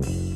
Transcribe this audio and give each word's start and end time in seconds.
Saturday 0.00 0.31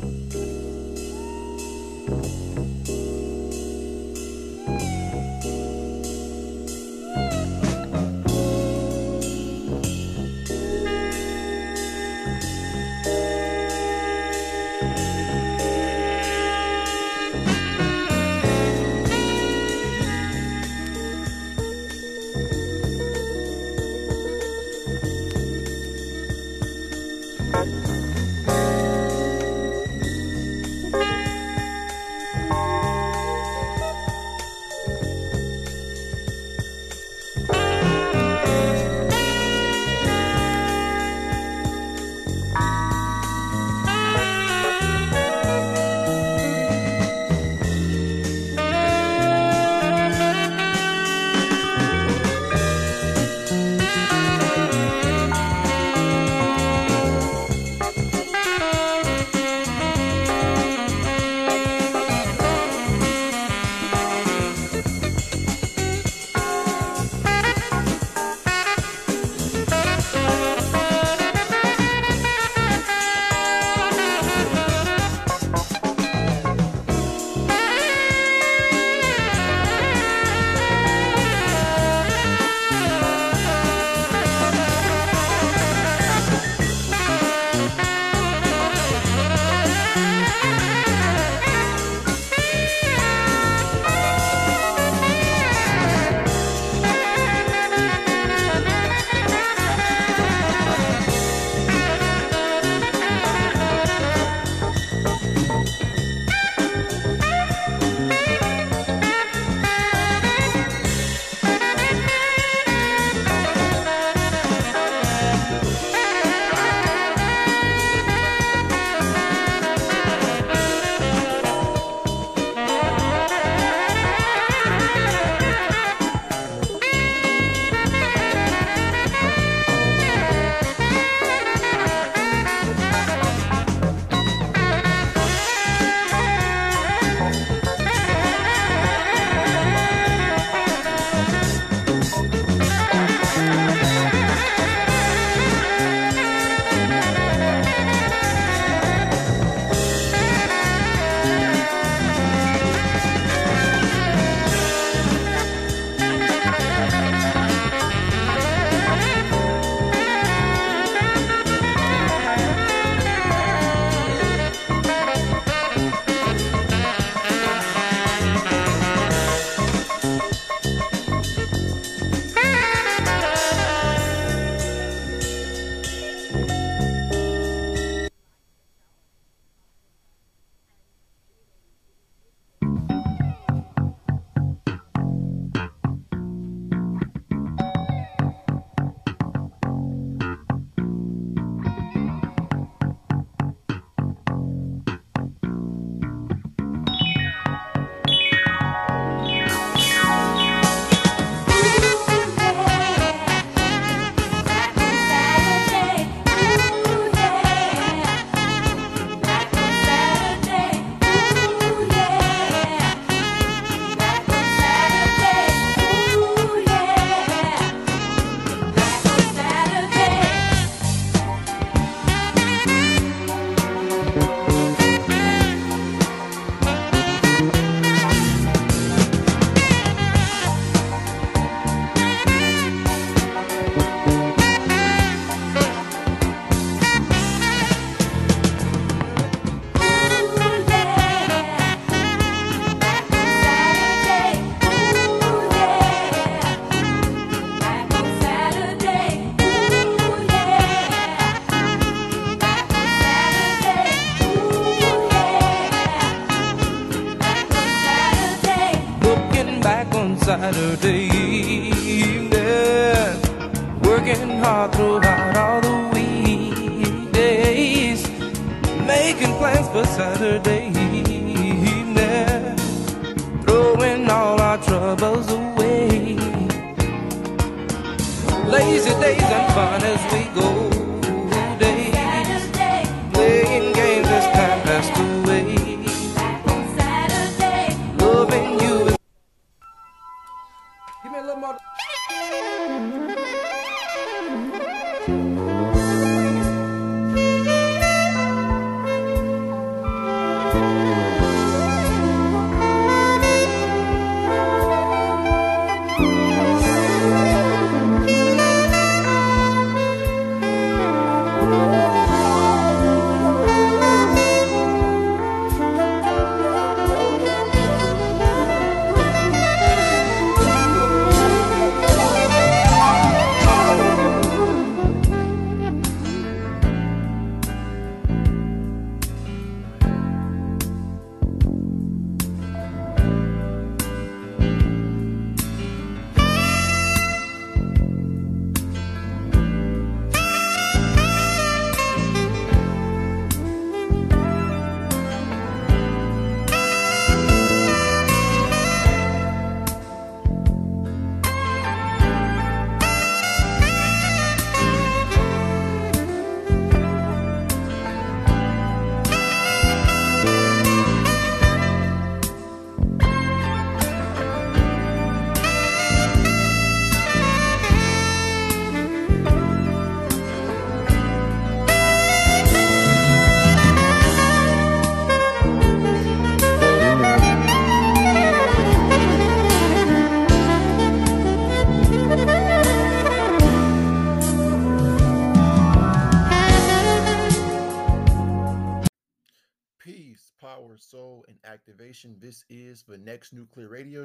Lazy 278.46 278.90
days 279.00 279.22
and 279.22 279.52
fun 279.54 279.82
as 279.82 280.12
we 280.12 280.40
go. 280.40 280.85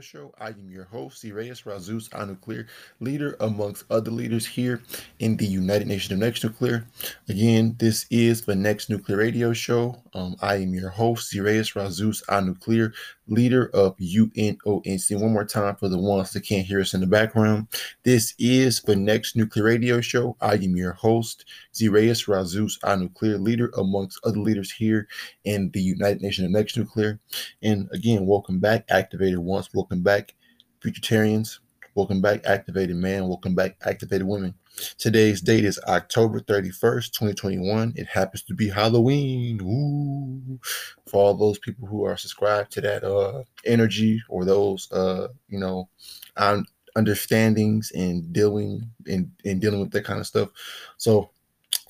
Show. 0.01 0.33
I 0.39 0.49
am 0.49 0.69
your 0.69 0.85
host, 0.85 1.21
Sirius 1.21 1.61
Razus 1.61 2.09
Nuclear, 2.27 2.67
leader 2.99 3.35
amongst 3.39 3.85
other 3.89 4.11
leaders 4.11 4.45
here 4.45 4.81
in 5.19 5.37
the 5.37 5.45
United 5.45 5.87
Nations 5.87 6.11
of 6.11 6.19
Next 6.19 6.43
Nuclear. 6.43 6.87
Again, 7.29 7.75
this 7.79 8.05
is 8.09 8.41
the 8.41 8.55
next 8.55 8.89
nuclear 8.89 9.17
radio 9.17 9.53
show. 9.53 10.01
Um, 10.13 10.35
I 10.41 10.55
am 10.55 10.73
your 10.73 10.89
host, 10.89 11.29
Sirius 11.29 11.71
Razus 11.73 12.21
Nuclear, 12.43 12.93
leader 13.31 13.71
of 13.73 13.95
UNONC. 13.97 15.19
One 15.19 15.33
more 15.33 15.45
time 15.45 15.75
for 15.77 15.87
the 15.87 15.97
ones 15.97 16.33
that 16.33 16.41
can't 16.41 16.65
hear 16.65 16.81
us 16.81 16.93
in 16.93 16.99
the 16.99 17.07
background. 17.07 17.67
This 18.03 18.35
is 18.37 18.81
the 18.81 18.95
next 18.95 19.35
nuclear 19.35 19.65
radio 19.65 20.01
show. 20.01 20.35
I 20.41 20.55
am 20.55 20.75
your 20.75 20.91
host, 20.91 21.45
Zireus 21.73 22.27
Razus 22.27 22.77
our 22.83 22.97
Nuclear, 22.97 23.37
leader 23.37 23.71
amongst 23.77 24.19
other 24.25 24.39
leaders 24.39 24.69
here 24.69 25.07
in 25.45 25.71
the 25.71 25.81
United 25.81 26.21
Nations 26.21 26.45
of 26.45 26.51
Next 26.51 26.77
Nuclear. 26.77 27.19
And 27.63 27.89
again, 27.93 28.25
welcome 28.25 28.59
back, 28.59 28.85
Activated 28.89 29.39
Ones. 29.39 29.69
Welcome 29.73 30.03
back, 30.03 30.35
Futuritarians. 30.83 31.59
Welcome 31.95 32.21
back, 32.21 32.45
Activated 32.45 32.97
Man. 32.97 33.27
Welcome 33.27 33.55
back, 33.55 33.77
Activated 33.85 34.27
Women. 34.27 34.53
Today's 34.97 35.41
date 35.41 35.65
is 35.65 35.79
October 35.87 36.39
31st, 36.39 37.11
2021. 37.11 37.93
It 37.95 38.07
happens 38.07 38.43
to 38.43 38.53
be 38.53 38.69
Halloween. 38.69 39.59
Ooh. 39.61 40.59
For 41.07 41.21
all 41.21 41.33
those 41.33 41.59
people 41.59 41.87
who 41.87 42.03
are 42.05 42.17
subscribed 42.17 42.71
to 42.73 42.81
that 42.81 43.03
uh, 43.03 43.43
energy 43.65 44.21
or 44.29 44.45
those, 44.45 44.91
uh, 44.91 45.27
you 45.49 45.59
know, 45.59 45.89
um, 46.37 46.65
understandings 46.95 47.91
and 47.91 48.31
dealing 48.33 48.89
and, 49.07 49.31
and 49.45 49.61
dealing 49.61 49.79
with 49.79 49.91
that 49.91 50.05
kind 50.05 50.19
of 50.19 50.27
stuff. 50.27 50.49
So, 50.97 51.29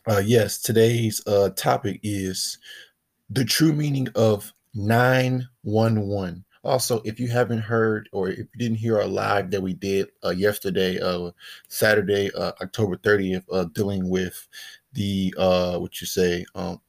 uh, 0.08 0.22
yes, 0.24 0.62
today's 0.62 1.22
uh, 1.28 1.50
topic 1.56 2.00
is 2.04 2.58
the 3.30 3.46
true 3.46 3.74
meaning 3.74 4.08
of 4.16 4.54
911. 4.74 6.44
Also, 6.64 7.02
if 7.06 7.20
you 7.20 7.28
haven't 7.28 7.60
heard 7.60 8.08
or 8.12 8.30
if 8.30 8.38
you 8.38 8.48
didn't 8.58 8.78
hear 8.78 9.00
our 9.00 9.08
live 9.08 9.50
that 9.52 9.62
we 9.62 9.74
did 9.74 10.10
uh, 10.24 10.30
yesterday, 10.30 11.00
uh, 11.00 11.32
Saturday, 11.68 12.32
uh, 12.36 12.52
October 12.62 12.98
30th, 12.98 13.44
uh, 13.52 13.66
dealing 13.74 14.10
with 14.10 14.48
the 14.94 15.34
uh, 15.38 15.78
what 15.80 16.00
you 16.00 16.08
say, 16.08 16.46
um, 16.54 16.80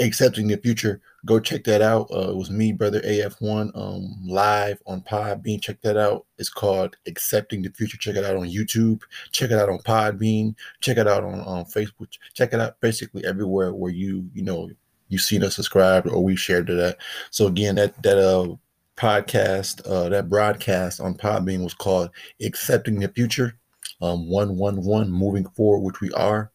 accepting 0.00 0.46
the 0.46 0.56
future, 0.56 1.00
go 1.26 1.40
check 1.40 1.64
that 1.64 1.82
out. 1.82 2.08
Uh, 2.12 2.30
it 2.30 2.36
was 2.36 2.50
me, 2.50 2.72
brother 2.72 3.00
AF1, 3.00 3.76
um, 3.76 4.16
live 4.24 4.80
on 4.86 5.00
Podbean. 5.02 5.60
Check 5.60 5.80
that 5.82 5.96
out. 5.96 6.24
It's 6.38 6.50
called 6.50 6.96
Accepting 7.06 7.62
the 7.62 7.70
Future. 7.70 7.96
Check 7.96 8.16
it 8.16 8.24
out 8.24 8.36
on 8.36 8.48
YouTube. 8.48 9.02
Check 9.32 9.50
it 9.50 9.58
out 9.58 9.68
on 9.68 9.78
Podbean. 9.80 10.54
Check 10.80 10.98
it 10.98 11.08
out 11.08 11.24
on, 11.24 11.40
on 11.40 11.64
Facebook. 11.64 12.08
Check 12.34 12.52
it 12.52 12.60
out 12.60 12.80
basically 12.80 13.24
everywhere 13.24 13.74
where 13.74 13.90
you 13.90 14.28
you 14.32 14.42
know 14.42 14.70
you've 15.08 15.22
seen 15.22 15.42
us 15.42 15.56
subscribed 15.56 16.06
or 16.06 16.22
we 16.22 16.36
shared 16.36 16.66
to 16.68 16.74
that. 16.74 16.98
So 17.30 17.46
again, 17.46 17.74
that 17.76 18.00
that 18.02 18.18
uh 18.18 18.54
podcast, 18.98 19.80
uh 19.86 20.08
that 20.08 20.28
broadcast 20.28 21.00
on 21.00 21.14
Podbean 21.14 21.62
was 21.62 21.74
called 21.74 22.10
Accepting 22.42 22.98
the 22.98 23.08
Future. 23.08 23.58
Um, 24.02 24.28
one 24.28 24.56
one 24.56 24.82
one 24.82 25.10
moving 25.10 25.48
forward, 25.50 25.80
which 25.84 26.00
we 26.00 26.10
are. 26.12 26.50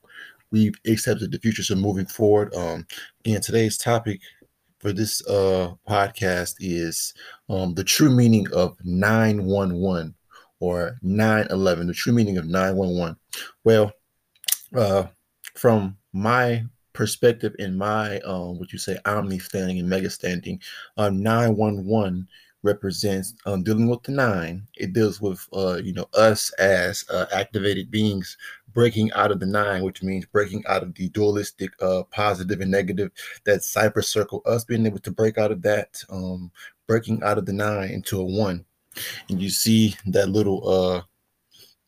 We've 0.51 0.75
accepted 0.85 1.31
the 1.31 1.39
future, 1.39 1.63
so 1.63 1.75
moving 1.75 2.05
forward. 2.05 2.53
Um, 2.53 2.85
today's 3.23 3.77
topic 3.77 4.19
for 4.79 4.91
this 4.91 5.25
uh 5.27 5.73
podcast 5.87 6.55
is 6.59 7.13
um 7.49 7.73
the 7.73 7.85
true 7.85 8.11
meaning 8.11 8.45
of 8.51 8.77
911 8.83 10.13
or 10.59 10.97
911, 11.01 11.87
the 11.87 11.93
true 11.93 12.13
meaning 12.13 12.37
of 12.37 12.45
911. 12.45 13.15
Well, 13.63 13.93
uh 14.75 15.07
from 15.55 15.97
my 16.11 16.65
perspective 16.93 17.55
in 17.59 17.77
my 17.77 18.19
um 18.21 18.59
what 18.59 18.71
you 18.71 18.79
say 18.79 18.97
omni 19.05 19.39
standing 19.39 19.79
and 19.79 19.89
mega 19.89 20.09
standing 20.09 20.59
um 20.97 21.21
911 21.21 22.27
represents 22.63 23.33
um 23.45 23.61
dealing 23.61 23.87
with 23.87 24.01
the 24.03 24.11
nine. 24.11 24.65
It 24.75 24.93
deals 24.93 25.21
with 25.21 25.47
uh 25.53 25.79
you 25.83 25.93
know 25.93 26.07
us 26.13 26.51
as 26.53 27.05
uh, 27.09 27.25
activated 27.33 27.91
beings 27.91 28.37
breaking 28.73 29.11
out 29.13 29.31
of 29.31 29.39
the 29.39 29.45
nine 29.45 29.83
which 29.83 30.01
means 30.01 30.25
breaking 30.25 30.63
out 30.67 30.81
of 30.81 30.95
the 30.95 31.09
dualistic 31.09 31.69
uh 31.81 32.03
positive 32.09 32.61
and 32.61 32.71
negative 32.71 33.11
that 33.43 33.63
cipher 33.63 34.01
circle 34.01 34.41
us 34.45 34.63
being 34.63 34.85
able 34.85 34.99
to 34.99 35.11
break 35.11 35.37
out 35.37 35.51
of 35.51 35.61
that 35.61 36.01
um 36.09 36.51
breaking 36.87 37.21
out 37.23 37.37
of 37.37 37.45
the 37.45 37.53
nine 37.53 37.89
into 37.91 38.19
a 38.19 38.23
one. 38.25 38.65
And 39.29 39.41
you 39.41 39.49
see 39.49 39.95
that 40.07 40.29
little 40.29 40.67
uh 40.67 41.01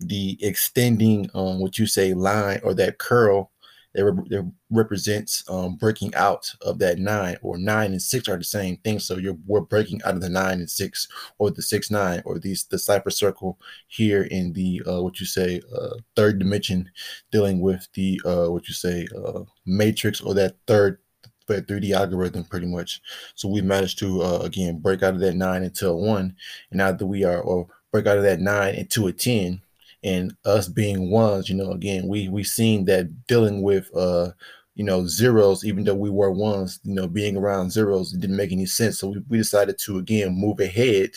the 0.01 0.37
extending 0.41 1.29
um 1.33 1.59
what 1.59 1.77
you 1.77 1.87
say 1.87 2.13
line 2.13 2.59
or 2.63 2.73
that 2.73 2.97
curl 2.97 3.51
that, 3.95 4.05
re- 4.05 4.29
that 4.29 4.51
represents 4.69 5.43
um, 5.49 5.75
breaking 5.75 6.13
out 6.15 6.53
of 6.61 6.79
that 6.79 6.99
nine 6.99 7.37
or 7.41 7.57
nine 7.57 7.91
and 7.91 8.01
six 8.01 8.27
are 8.27 8.37
the 8.37 8.43
same 8.43 8.77
thing. 8.77 8.99
So 8.99 9.17
you're 9.17 9.37
we're 9.45 9.61
breaking 9.61 10.01
out 10.03 10.15
of 10.15 10.21
the 10.21 10.29
nine 10.29 10.59
and 10.59 10.69
six 10.69 11.07
or 11.39 11.51
the 11.51 11.61
six 11.61 11.89
nine 11.89 12.21
or 12.25 12.39
these 12.39 12.65
the 12.65 12.77
cipher 12.77 13.09
circle 13.09 13.59
here 13.87 14.23
in 14.23 14.53
the 14.53 14.81
uh, 14.87 15.01
what 15.01 15.19
you 15.19 15.25
say 15.25 15.61
uh, 15.75 15.95
third 16.15 16.39
dimension, 16.39 16.89
dealing 17.31 17.61
with 17.61 17.87
the 17.93 18.21
uh, 18.25 18.47
what 18.47 18.67
you 18.67 18.73
say 18.73 19.07
uh, 19.17 19.41
matrix 19.65 20.21
or 20.21 20.33
that 20.33 20.55
third 20.67 20.99
that 21.47 21.67
3D 21.67 21.91
algorithm 21.91 22.43
pretty 22.43 22.65
much. 22.65 23.01
So 23.35 23.47
we 23.47 23.61
managed 23.61 23.99
to 23.99 24.21
uh, 24.21 24.39
again 24.39 24.79
break 24.79 25.03
out 25.03 25.13
of 25.13 25.19
that 25.21 25.35
nine 25.35 25.63
into 25.63 25.87
a 25.89 25.95
one, 25.95 26.35
and 26.71 26.77
now 26.77 26.91
that 26.91 27.05
we 27.05 27.23
are 27.23 27.39
or 27.39 27.67
break 27.91 28.07
out 28.07 28.17
of 28.17 28.23
that 28.23 28.39
nine 28.39 28.75
into 28.75 29.07
a 29.07 29.13
ten 29.13 29.61
and 30.03 30.35
us 30.45 30.67
being 30.67 31.09
ones, 31.11 31.49
you 31.49 31.55
know, 31.55 31.71
again, 31.71 32.07
we 32.07 32.29
we 32.29 32.43
seen 32.43 32.85
that 32.85 33.27
dealing 33.27 33.61
with 33.61 33.89
uh, 33.95 34.31
you 34.75 34.83
know, 34.83 35.07
zeros, 35.07 35.63
even 35.63 35.85
though 35.85 35.95
we 35.95 36.09
were 36.09 36.31
ones, 36.31 36.79
you 36.83 36.93
know, 36.93 37.07
being 37.07 37.37
around 37.37 37.71
zeros, 37.71 38.13
it 38.13 38.19
didn't 38.19 38.35
make 38.35 38.51
any 38.51 38.65
sense. 38.65 38.99
So 38.99 39.07
we, 39.07 39.23
we 39.29 39.37
decided 39.37 39.77
to 39.79 39.97
again 39.97 40.35
move 40.35 40.59
ahead, 40.59 41.11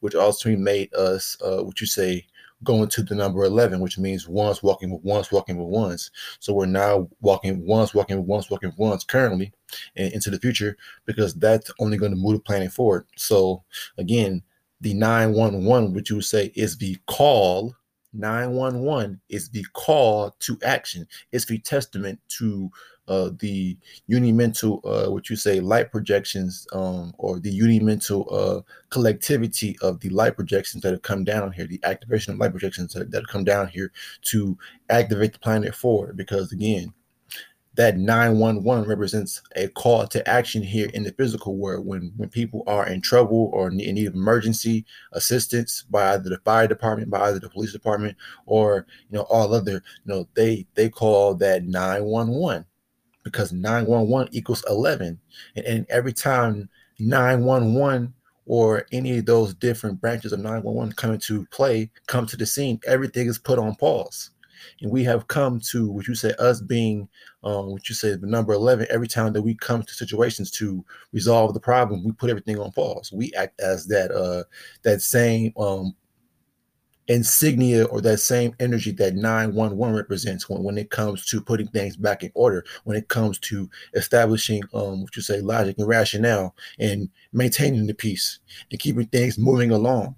which 0.00 0.14
also 0.14 0.56
made 0.56 0.92
us 0.94 1.36
uh 1.44 1.62
what 1.62 1.80
you 1.80 1.86
say 1.86 2.26
going 2.64 2.88
to 2.88 3.02
the 3.02 3.14
number 3.14 3.44
11 3.44 3.80
which 3.80 3.98
means 3.98 4.28
ones 4.28 4.62
walking 4.62 4.90
with 4.90 5.02
ones 5.02 5.32
walking 5.32 5.56
with 5.56 5.68
ones 5.68 6.10
so 6.38 6.52
we're 6.52 6.66
now 6.66 7.08
walking 7.20 7.64
ones 7.66 7.94
walking 7.94 8.16
with 8.16 8.26
ones 8.26 8.50
walking 8.50 8.68
with 8.70 8.78
ones 8.78 9.04
currently 9.04 9.52
and 9.96 10.12
into 10.12 10.30
the 10.30 10.38
future 10.38 10.76
because 11.04 11.34
that's 11.34 11.72
only 11.80 11.96
going 11.96 12.12
to 12.12 12.16
move 12.16 12.34
the 12.34 12.40
planet 12.40 12.72
forward 12.72 13.06
so 13.16 13.62
again 13.98 14.42
the 14.80 14.94
911 14.94 15.92
which 15.92 16.10
you 16.10 16.16
would 16.16 16.24
say 16.24 16.52
is 16.54 16.76
the 16.76 16.96
call 17.06 17.74
911 18.12 19.20
is 19.28 19.48
the 19.48 19.64
call 19.72 20.34
to 20.40 20.58
action. 20.64 21.06
It's 21.32 21.46
the 21.46 21.58
testament 21.58 22.20
to 22.38 22.70
uh, 23.08 23.30
the 23.40 23.76
unimental, 24.08 24.80
uh, 24.84 25.10
what 25.10 25.28
you 25.28 25.36
say, 25.36 25.60
light 25.60 25.90
projections, 25.90 26.66
um, 26.72 27.12
or 27.18 27.40
the 27.40 27.58
unimental 27.58 28.26
uh, 28.32 28.62
collectivity 28.90 29.76
of 29.82 29.98
the 30.00 30.08
light 30.10 30.36
projections 30.36 30.82
that 30.82 30.92
have 30.92 31.02
come 31.02 31.24
down 31.24 31.50
here, 31.52 31.66
the 31.66 31.80
activation 31.84 32.32
of 32.32 32.38
light 32.38 32.52
projections 32.52 32.92
that, 32.92 33.10
that 33.10 33.18
have 33.18 33.28
come 33.28 33.44
down 33.44 33.66
here 33.66 33.90
to 34.22 34.56
activate 34.88 35.32
the 35.32 35.38
planet 35.40 35.74
forward. 35.74 36.16
Because 36.16 36.52
again, 36.52 36.92
that 37.74 37.96
911 37.96 38.88
represents 38.88 39.40
a 39.56 39.68
call 39.68 40.06
to 40.06 40.28
action 40.28 40.62
here 40.62 40.90
in 40.92 41.04
the 41.04 41.12
physical 41.12 41.56
world. 41.56 41.86
When 41.86 42.12
when 42.16 42.28
people 42.28 42.62
are 42.66 42.86
in 42.86 43.00
trouble 43.00 43.50
or 43.52 43.68
in 43.68 43.76
need 43.76 44.06
of 44.06 44.14
emergency 44.14 44.84
assistance 45.12 45.84
by 45.88 46.14
either 46.14 46.28
the 46.28 46.38
fire 46.38 46.68
department 46.68 47.10
by 47.10 47.28
either 47.28 47.38
the 47.38 47.48
police 47.48 47.72
department 47.72 48.16
or 48.46 48.86
you 49.10 49.16
know 49.16 49.22
all 49.24 49.54
other 49.54 49.72
you 49.72 49.80
know 50.04 50.28
they 50.34 50.66
they 50.74 50.88
call 50.88 51.34
that 51.36 51.64
911 51.64 52.66
because 53.22 53.52
911 53.52 54.34
equals 54.34 54.64
11 54.68 55.18
and, 55.56 55.64
and 55.64 55.86
every 55.88 56.12
time 56.12 56.68
911 56.98 58.12
or 58.44 58.86
any 58.92 59.18
of 59.18 59.26
those 59.26 59.54
different 59.54 60.00
branches 60.00 60.32
of 60.32 60.40
911 60.40 60.92
come 60.94 61.12
into 61.12 61.46
play 61.46 61.90
come 62.06 62.26
to 62.26 62.36
the 62.36 62.44
scene 62.44 62.80
everything 62.86 63.28
is 63.28 63.38
put 63.38 63.58
on 63.58 63.74
pause 63.76 64.31
and 64.80 64.90
we 64.90 65.04
have 65.04 65.28
come 65.28 65.60
to 65.60 65.90
what 65.90 66.06
you 66.06 66.14
say 66.14 66.32
us 66.38 66.60
being 66.60 67.08
um, 67.44 67.70
what 67.70 67.88
you 67.88 67.94
say 67.94 68.14
the 68.14 68.26
number 68.26 68.52
11 68.52 68.86
every 68.90 69.08
time 69.08 69.32
that 69.32 69.42
we 69.42 69.54
come 69.54 69.82
to 69.82 69.92
situations 69.92 70.50
to 70.52 70.84
resolve 71.12 71.54
the 71.54 71.60
problem 71.60 72.04
we 72.04 72.12
put 72.12 72.30
everything 72.30 72.58
on 72.58 72.72
pause. 72.72 73.12
We 73.12 73.32
act 73.34 73.60
as 73.60 73.86
that 73.86 74.10
uh 74.10 74.44
that 74.82 75.02
same 75.02 75.52
um 75.56 75.94
insignia 77.08 77.84
or 77.86 78.00
that 78.00 78.18
same 78.18 78.54
energy 78.60 78.92
that 78.92 79.14
911 79.14 79.94
represents 79.94 80.48
when, 80.48 80.62
when 80.62 80.78
it 80.78 80.90
comes 80.90 81.26
to 81.26 81.40
putting 81.40 81.66
things 81.68 81.96
back 81.96 82.22
in 82.22 82.30
order 82.34 82.64
when 82.84 82.96
it 82.96 83.08
comes 83.08 83.38
to 83.40 83.68
establishing 83.94 84.62
um 84.72 85.02
what 85.02 85.16
you 85.16 85.22
say 85.22 85.40
logic 85.40 85.76
and 85.78 85.88
rationale 85.88 86.54
and 86.78 87.08
maintaining 87.32 87.86
the 87.86 87.94
peace 87.94 88.38
and 88.70 88.78
keeping 88.78 89.06
things 89.06 89.36
moving 89.36 89.72
along 89.72 90.14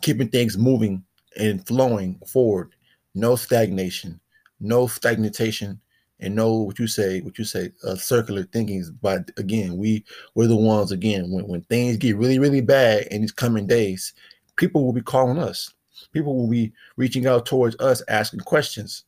keeping 0.00 0.28
things 0.28 0.56
moving 0.56 1.04
and 1.38 1.66
flowing 1.66 2.18
forward 2.26 2.74
no 3.14 3.36
stagnation, 3.36 4.20
no 4.60 4.86
stagnation, 4.86 5.80
and 6.20 6.34
no 6.34 6.52
what 6.52 6.78
you 6.78 6.86
say, 6.86 7.20
what 7.20 7.38
you 7.38 7.44
say, 7.44 7.70
uh, 7.84 7.94
circular 7.94 8.44
thinkings. 8.44 8.90
But 8.90 9.30
again, 9.36 9.76
we 9.76 10.04
we're 10.34 10.46
the 10.46 10.56
ones 10.56 10.92
again 10.92 11.30
when 11.30 11.46
when 11.46 11.62
things 11.62 11.96
get 11.96 12.16
really 12.16 12.38
really 12.38 12.60
bad 12.60 13.06
in 13.10 13.22
these 13.22 13.32
coming 13.32 13.66
days, 13.66 14.12
people 14.56 14.84
will 14.84 14.92
be 14.92 15.02
calling 15.02 15.38
us. 15.38 15.72
People 16.12 16.36
will 16.36 16.48
be 16.48 16.72
reaching 16.96 17.26
out 17.26 17.46
towards 17.46 17.76
us, 17.80 18.02
asking 18.08 18.40
questions, 18.40 19.04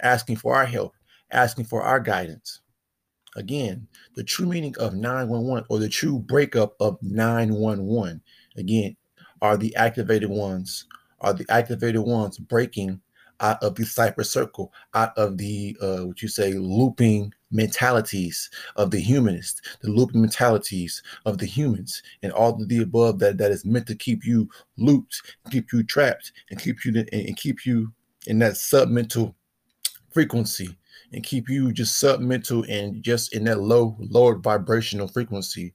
asking 0.00 0.36
for 0.36 0.54
our 0.54 0.66
help, 0.66 0.92
asking 1.32 1.64
for 1.64 1.82
our 1.82 2.00
guidance. 2.00 2.60
Again, 3.36 3.86
the 4.14 4.24
true 4.24 4.46
meaning 4.46 4.74
of 4.78 4.94
911 4.94 5.66
or 5.68 5.78
the 5.78 5.88
true 5.88 6.18
breakup 6.18 6.74
of 6.80 6.98
911, 7.02 8.22
again, 8.56 8.96
are 9.42 9.58
the 9.58 9.74
activated 9.76 10.30
ones, 10.30 10.86
are 11.20 11.34
the 11.34 11.44
activated 11.50 12.00
ones 12.00 12.38
breaking 12.38 13.00
out 13.40 13.62
of 13.62 13.74
the 13.74 13.84
cipher 13.84 14.24
circle, 14.24 14.72
out 14.94 15.16
of 15.16 15.38
the 15.38 15.76
uh, 15.80 16.06
what 16.06 16.22
you 16.22 16.28
say 16.28 16.54
looping 16.54 17.32
mentalities 17.50 18.50
of 18.76 18.90
the 18.90 18.98
humanists, 18.98 19.60
the 19.80 19.90
looping 19.90 20.20
mentalities 20.20 21.02
of 21.24 21.38
the 21.38 21.46
humans, 21.46 22.02
and 22.22 22.32
all 22.32 22.60
of 22.60 22.68
the 22.68 22.82
above 22.82 23.18
that 23.18 23.38
that 23.38 23.50
is 23.50 23.64
meant 23.64 23.86
to 23.86 23.94
keep 23.94 24.24
you 24.24 24.48
looped, 24.76 25.22
keep 25.50 25.72
you 25.72 25.82
trapped, 25.82 26.32
and 26.50 26.60
keep 26.60 26.84
you 26.84 27.04
and 27.12 27.36
keep 27.36 27.64
you 27.66 27.92
in 28.26 28.38
that 28.40 28.54
submental 28.54 29.34
frequency 30.10 30.76
and 31.12 31.24
keep 31.24 31.48
you 31.48 31.72
just 31.72 32.02
submental 32.02 32.66
and 32.68 33.02
just 33.02 33.34
in 33.34 33.44
that 33.44 33.60
low 33.60 33.96
lowered 33.98 34.42
vibrational 34.42 35.06
frequency 35.06 35.72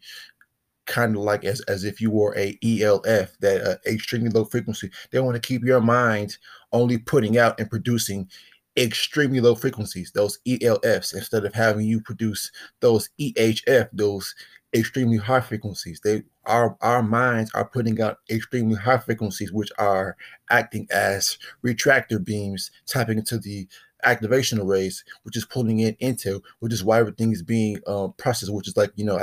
kind 0.92 1.16
of 1.16 1.22
like 1.22 1.46
as, 1.46 1.62
as 1.62 1.86
if 1.86 2.02
you 2.02 2.12
were 2.12 2.38
a 2.38 2.58
ELF, 2.62 3.38
that 3.40 3.62
uh, 3.62 3.76
extremely 3.90 4.30
low 4.30 4.44
frequency. 4.44 4.92
They 5.12 5.22
want 5.22 5.36
to 5.36 5.48
keep 5.48 5.64
your 5.64 5.80
mind 5.80 6.38
only 6.74 6.98
putting 6.98 7.38
out 7.38 7.60
and 7.60 7.70
producing 7.70 8.30
extremely 8.78 9.40
low 9.40 9.56
frequencies, 9.56 10.12
those 10.12 10.40
ELFs, 10.46 11.16
instead 11.16 11.46
of 11.46 11.54
having 11.54 11.86
you 11.86 12.02
produce 12.02 12.52
those 12.82 13.10
EHF, 13.20 13.88
those 13.94 14.36
extremely 14.74 15.18
high 15.18 15.42
frequencies. 15.42 16.02
They 16.04 16.24
our 16.46 16.76
our 16.82 17.04
minds 17.04 17.52
are 17.54 17.66
putting 17.66 18.02
out 18.02 18.18
extremely 18.30 18.76
high 18.76 18.98
frequencies, 18.98 19.52
which 19.54 19.72
are 19.78 20.18
acting 20.50 20.88
as 20.92 21.38
retractor 21.66 22.24
beams, 22.24 22.70
tapping 22.86 23.18
into 23.20 23.38
the 23.38 23.68
activation 24.04 24.60
arrays, 24.60 25.04
which 25.24 25.38
is 25.38 25.46
pulling 25.46 25.80
in 25.80 25.96
into, 26.00 26.42
which 26.60 26.74
is 26.74 26.84
why 26.84 27.00
everything 27.00 27.32
is 27.32 27.44
being 27.44 27.80
um, 27.88 28.14
processed, 28.18 28.54
which 28.54 28.68
is 28.68 28.76
like 28.76 28.92
you 28.96 29.06
know, 29.06 29.18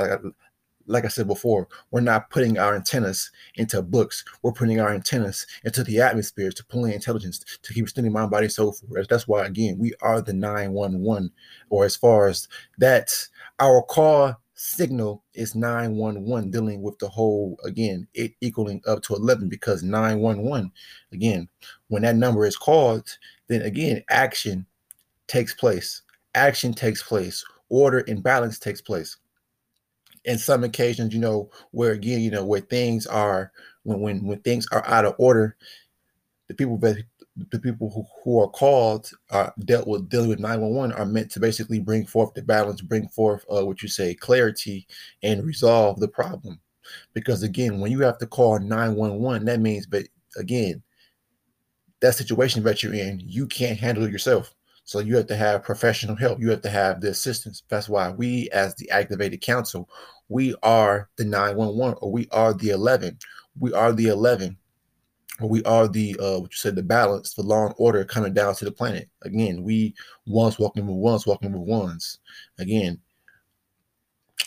like 0.89 1.05
I 1.05 1.07
said 1.07 1.27
before, 1.27 1.67
we're 1.91 2.01
not 2.01 2.29
putting 2.31 2.57
our 2.57 2.75
antennas 2.75 3.31
into 3.55 3.81
books. 3.81 4.25
We're 4.41 4.51
putting 4.51 4.79
our 4.79 4.91
antennas 4.91 5.45
into 5.63 5.83
the 5.83 6.01
atmosphere 6.01 6.51
to 6.51 6.65
pull 6.65 6.85
in 6.85 6.91
intelligence 6.91 7.45
to 7.61 7.73
keep 7.73 7.83
extending 7.83 8.11
mind, 8.11 8.31
body, 8.31 8.49
soul. 8.49 8.73
For 8.73 9.05
that's 9.05 9.27
why 9.27 9.45
again 9.45 9.77
we 9.77 9.93
are 10.01 10.19
the 10.21 10.33
911, 10.33 11.31
or 11.69 11.85
as 11.85 11.95
far 11.95 12.27
as 12.27 12.47
that, 12.79 13.13
our 13.59 13.83
call 13.83 14.35
signal 14.55 15.23
is 15.35 15.55
911 15.55 16.51
dealing 16.51 16.81
with 16.81 16.99
the 16.99 17.07
whole 17.07 17.57
again 17.63 18.05
it 18.13 18.33
equaling 18.41 18.81
up 18.85 19.01
to 19.01 19.15
11 19.15 19.47
because 19.47 19.83
911 19.83 20.69
again 21.13 21.47
when 21.87 22.01
that 22.01 22.17
number 22.17 22.45
is 22.45 22.57
called 22.57 23.07
then 23.47 23.61
again 23.61 24.03
action 24.09 24.65
takes 25.27 25.53
place 25.53 26.01
action 26.35 26.73
takes 26.73 27.01
place 27.01 27.45
order 27.69 27.99
and 28.09 28.21
balance 28.21 28.59
takes 28.59 28.81
place 28.81 29.15
in 30.29 30.37
some 30.37 30.63
occasions, 30.63 31.11
you 31.11 31.19
know, 31.19 31.49
where 31.71 31.91
again, 31.91 32.21
you 32.21 32.29
know, 32.29 32.45
where 32.45 32.61
things 32.61 33.07
are 33.07 33.51
when 33.81 33.99
when 33.99 34.23
when 34.25 34.39
things 34.41 34.67
are 34.71 34.85
out 34.87 35.03
of 35.03 35.15
order, 35.17 35.57
the 36.47 36.53
people 36.53 36.77
that 36.77 37.03
the 37.51 37.59
people 37.59 37.89
who, 37.89 38.05
who 38.23 38.39
are 38.39 38.49
called 38.49 39.09
are 39.31 39.51
dealt 39.65 39.87
with 39.87 40.07
dealing 40.07 40.29
with 40.29 40.39
911 40.39 40.95
are 40.95 41.05
meant 41.05 41.31
to 41.31 41.39
basically 41.39 41.79
bring 41.79 42.05
forth 42.05 42.31
the 42.35 42.43
balance, 42.43 42.81
bring 42.81 43.07
forth 43.07 43.43
uh, 43.49 43.65
what 43.65 43.81
you 43.81 43.87
say 43.87 44.13
clarity 44.13 44.85
and 45.23 45.43
resolve 45.43 45.99
the 45.99 46.07
problem. 46.07 46.59
Because 47.13 47.41
again, 47.41 47.79
when 47.79 47.91
you 47.91 48.01
have 48.01 48.19
to 48.19 48.27
call 48.27 48.59
911, 48.59 49.45
that 49.45 49.61
means 49.61 49.87
but 49.87 50.03
again, 50.37 50.83
that 52.01 52.13
situation 52.15 52.61
that 52.63 52.83
you're 52.83 52.93
in, 52.93 53.19
you 53.25 53.47
can't 53.47 53.79
handle 53.79 54.03
it 54.03 54.11
yourself. 54.11 54.53
So 54.89 54.97
you 54.97 55.17
have 55.17 55.27
to 55.27 55.35
have 55.35 55.61
professional 55.61 56.15
help. 56.15 56.41
You 56.41 56.49
have 56.49 56.63
to 56.63 56.69
have 56.69 56.99
the 56.99 57.09
assistance. 57.09 57.61
That's 57.69 57.87
why 57.87 58.09
we, 58.09 58.49
as 58.49 58.73
the 58.73 58.89
activated 58.89 59.39
council, 59.39 59.87
we 60.29 60.55
are 60.63 61.11
the 61.15 61.25
911 61.25 61.99
or 62.01 62.11
we 62.11 62.27
are 62.31 62.55
the 62.55 62.69
11. 62.69 63.19
We 63.59 63.71
are 63.71 63.93
the 63.93 64.07
11 64.07 64.57
or 65.41 65.47
we 65.47 65.61
are 65.65 65.87
the 65.87 66.17
uh 66.19 66.39
what 66.39 66.51
you 66.51 66.57
said 66.57 66.75
the 66.75 66.81
balance, 66.81 67.35
the 67.35 67.43
law 67.43 67.67
and 67.67 67.75
order 67.77 68.03
coming 68.03 68.33
down 68.33 68.55
to 68.55 68.65
the 68.65 68.71
planet. 68.71 69.07
Again, 69.21 69.61
we 69.61 69.93
once 70.25 70.57
walking 70.57 70.87
with 70.87 70.97
ones, 70.97 71.27
walking 71.27 71.53
with 71.53 71.69
ones. 71.69 72.17
Again, 72.57 72.99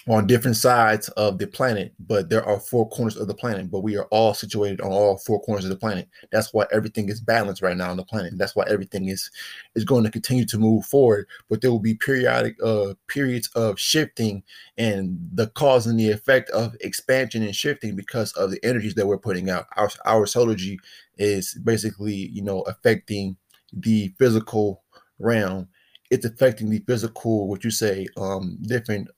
on 0.09 0.27
different 0.27 0.57
sides 0.57 1.09
of 1.11 1.39
the 1.39 1.47
planet, 1.47 1.95
but 2.01 2.29
there 2.29 2.45
are 2.45 2.59
four 2.59 2.89
corners 2.89 3.17
of 3.17 3.29
the 3.29 3.35
planet, 3.35 3.71
but 3.71 3.81
we 3.81 3.97
are 3.97 4.07
all 4.07 4.35
situated 4.35 4.81
on 4.81 4.91
all 4.91 5.17
four 5.19 5.41
corners 5.43 5.65
of 5.65 5.71
the 5.71 5.77
planet. 5.77 6.09
That's 6.33 6.53
why 6.53 6.67
everything 6.73 7.09
is 7.09 7.21
balanced 7.21 7.63
right 7.63 7.77
now 7.77 7.91
on 7.91 7.97
the 7.97 8.05
planet. 8.05 8.33
That's 8.37 8.57
why 8.57 8.65
everything 8.69 9.09
is 9.09 9.31
is 9.77 9.85
going 9.85 10.03
to 10.05 10.11
continue 10.11 10.45
to 10.47 10.59
move 10.59 10.85
forward. 10.87 11.29
But 11.49 11.61
there 11.61 11.71
will 11.71 11.79
be 11.79 11.95
periodic 11.95 12.57
uh 12.63 12.95
periods 13.07 13.49
of 13.55 13.79
shifting 13.79 14.43
and 14.77 15.19
the 15.33 15.47
cause 15.49 15.87
and 15.87 15.99
the 15.99 16.11
effect 16.11 16.51
of 16.51 16.75
expansion 16.81 17.43
and 17.45 17.55
shifting 17.55 17.95
because 17.95 18.33
of 18.33 18.51
the 18.51 18.65
energies 18.65 18.95
that 18.95 19.07
we're 19.07 19.19
putting 19.19 19.51
out. 19.51 19.67
Our 19.77 19.91
our 20.05 20.27
solargy 20.27 20.79
is 21.17 21.55
basically, 21.63 22.15
you 22.15 22.43
know, 22.43 22.63
affecting 22.63 23.37
the 23.73 24.13
physical 24.19 24.83
realm 25.19 25.69
it's 26.11 26.27
affecting 26.27 26.69
the 26.69 26.81
physical 26.87 27.49
what 27.49 27.65
you 27.65 27.71
say 27.71 28.07
um 28.19 28.59
different 28.63 29.09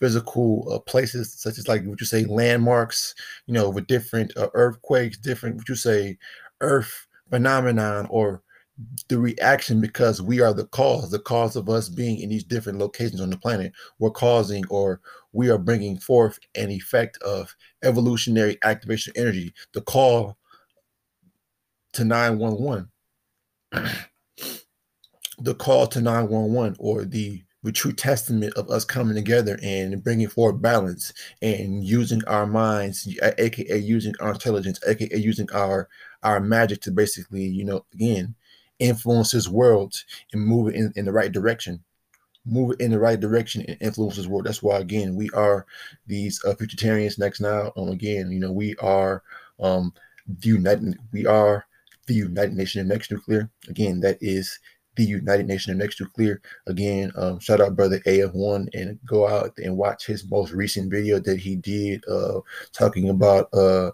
physical 0.00 0.66
uh, 0.72 0.78
places 0.80 1.32
such 1.34 1.58
as 1.58 1.68
like 1.68 1.84
what 1.84 2.00
you 2.00 2.06
say 2.06 2.24
landmarks 2.24 3.14
you 3.46 3.54
know 3.54 3.68
with 3.68 3.86
different 3.86 4.34
uh, 4.36 4.48
earthquakes 4.54 5.18
different 5.18 5.56
what 5.56 5.68
you 5.68 5.74
say 5.76 6.16
earth 6.60 7.06
phenomenon 7.30 8.06
or 8.10 8.42
the 9.08 9.18
reaction 9.18 9.80
because 9.80 10.22
we 10.22 10.40
are 10.40 10.54
the 10.54 10.66
cause 10.66 11.10
the 11.10 11.18
cause 11.18 11.54
of 11.54 11.68
us 11.68 11.88
being 11.88 12.18
in 12.18 12.30
these 12.30 12.44
different 12.44 12.78
locations 12.78 13.20
on 13.20 13.28
the 13.30 13.36
planet 13.36 13.72
we're 13.98 14.10
causing 14.10 14.64
or 14.68 15.00
we 15.32 15.50
are 15.50 15.58
bringing 15.58 15.98
forth 15.98 16.38
an 16.54 16.70
effect 16.70 17.18
of 17.22 17.54
evolutionary 17.84 18.56
activation 18.64 19.12
energy 19.16 19.52
the 19.74 19.82
call 19.82 20.38
to 21.92 22.04
911 22.04 22.88
the 25.40 25.54
call 25.54 25.86
to 25.86 26.00
911 26.00 26.76
or 26.78 27.04
the 27.04 27.42
the 27.62 27.72
true 27.72 27.92
testament 27.92 28.54
of 28.54 28.70
us 28.70 28.84
coming 28.84 29.14
together 29.14 29.58
and 29.62 30.02
bringing 30.02 30.28
forward 30.28 30.62
balance 30.62 31.12
and 31.42 31.84
using 31.84 32.24
our 32.26 32.46
minds, 32.46 33.06
aka 33.38 33.78
using 33.78 34.14
our 34.20 34.32
intelligence, 34.32 34.80
aka 34.86 35.18
using 35.18 35.48
our 35.52 35.88
our 36.22 36.40
magic 36.40 36.80
to 36.82 36.90
basically, 36.90 37.44
you 37.44 37.64
know, 37.64 37.84
again, 37.92 38.34
influence 38.78 39.32
this 39.32 39.48
world 39.48 39.94
and 40.32 40.44
move 40.44 40.68
it 40.68 40.74
in, 40.74 40.92
in 40.96 41.04
the 41.04 41.12
right 41.12 41.32
direction. 41.32 41.82
Move 42.46 42.72
it 42.72 42.80
in 42.80 42.90
the 42.90 42.98
right 42.98 43.20
direction 43.20 43.62
and 43.68 43.76
influence 43.80 44.16
this 44.16 44.26
world. 44.26 44.46
That's 44.46 44.62
why, 44.62 44.78
again, 44.78 45.14
we 45.14 45.28
are 45.30 45.66
these 46.06 46.42
uh, 46.44 46.54
futuritarians 46.54 47.18
next 47.18 47.40
now. 47.40 47.72
Um, 47.76 47.90
again, 47.90 48.30
you 48.30 48.40
know, 48.40 48.52
we 48.52 48.74
are 48.76 49.22
um, 49.60 49.92
the 50.26 50.48
United, 50.48 50.98
we 51.12 51.26
are 51.26 51.66
the 52.06 52.14
United 52.14 52.54
Nation 52.54 52.88
Next 52.88 53.10
Nuclear. 53.10 53.50
Again, 53.68 54.00
that 54.00 54.16
is 54.22 54.58
the 55.00 55.06
United 55.06 55.46
Nation 55.46 55.78
Next 55.78 56.02
clear. 56.14 56.42
Again, 56.66 57.10
um, 57.16 57.38
shout 57.38 57.60
out 57.60 57.74
brother 57.74 58.00
AF1 58.00 58.68
and 58.74 58.98
go 59.06 59.26
out 59.26 59.56
and 59.56 59.76
watch 59.76 60.06
his 60.06 60.28
most 60.30 60.52
recent 60.52 60.90
video 60.90 61.18
that 61.20 61.38
he 61.38 61.56
did 61.56 62.04
uh, 62.06 62.40
talking 62.72 63.08
about 63.08 63.48
uh, 63.54 63.92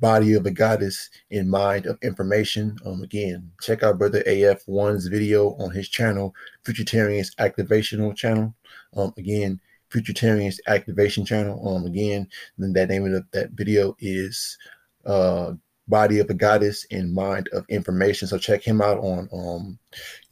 body 0.00 0.32
of 0.32 0.46
a 0.46 0.50
goddess 0.50 1.10
in 1.30 1.48
mind 1.48 1.84
of 1.84 1.98
information. 2.02 2.74
Um, 2.86 3.02
again, 3.02 3.50
check 3.60 3.82
out 3.82 3.98
brother 3.98 4.22
AF1's 4.26 5.08
video 5.08 5.50
on 5.56 5.72
his 5.72 5.90
channel, 5.90 6.34
Futuritarians 6.64 7.34
Activational 7.36 8.16
channel. 8.16 8.54
Um, 8.96 9.12
again, 9.18 9.60
Futuritarians 9.90 10.58
Activation 10.68 11.26
channel. 11.26 11.68
Um, 11.68 11.84
again, 11.84 12.28
then 12.56 12.72
that 12.72 12.88
name 12.88 13.04
of 13.12 13.24
that 13.32 13.50
video 13.50 13.94
is 13.98 14.56
uh 15.04 15.52
body 15.88 16.18
of 16.18 16.28
a 16.30 16.34
goddess 16.34 16.86
and 16.90 17.14
mind 17.14 17.48
of 17.52 17.64
information. 17.68 18.28
So 18.28 18.38
check 18.38 18.62
him 18.62 18.80
out 18.80 18.98
on 18.98 19.28
um, 19.32 19.78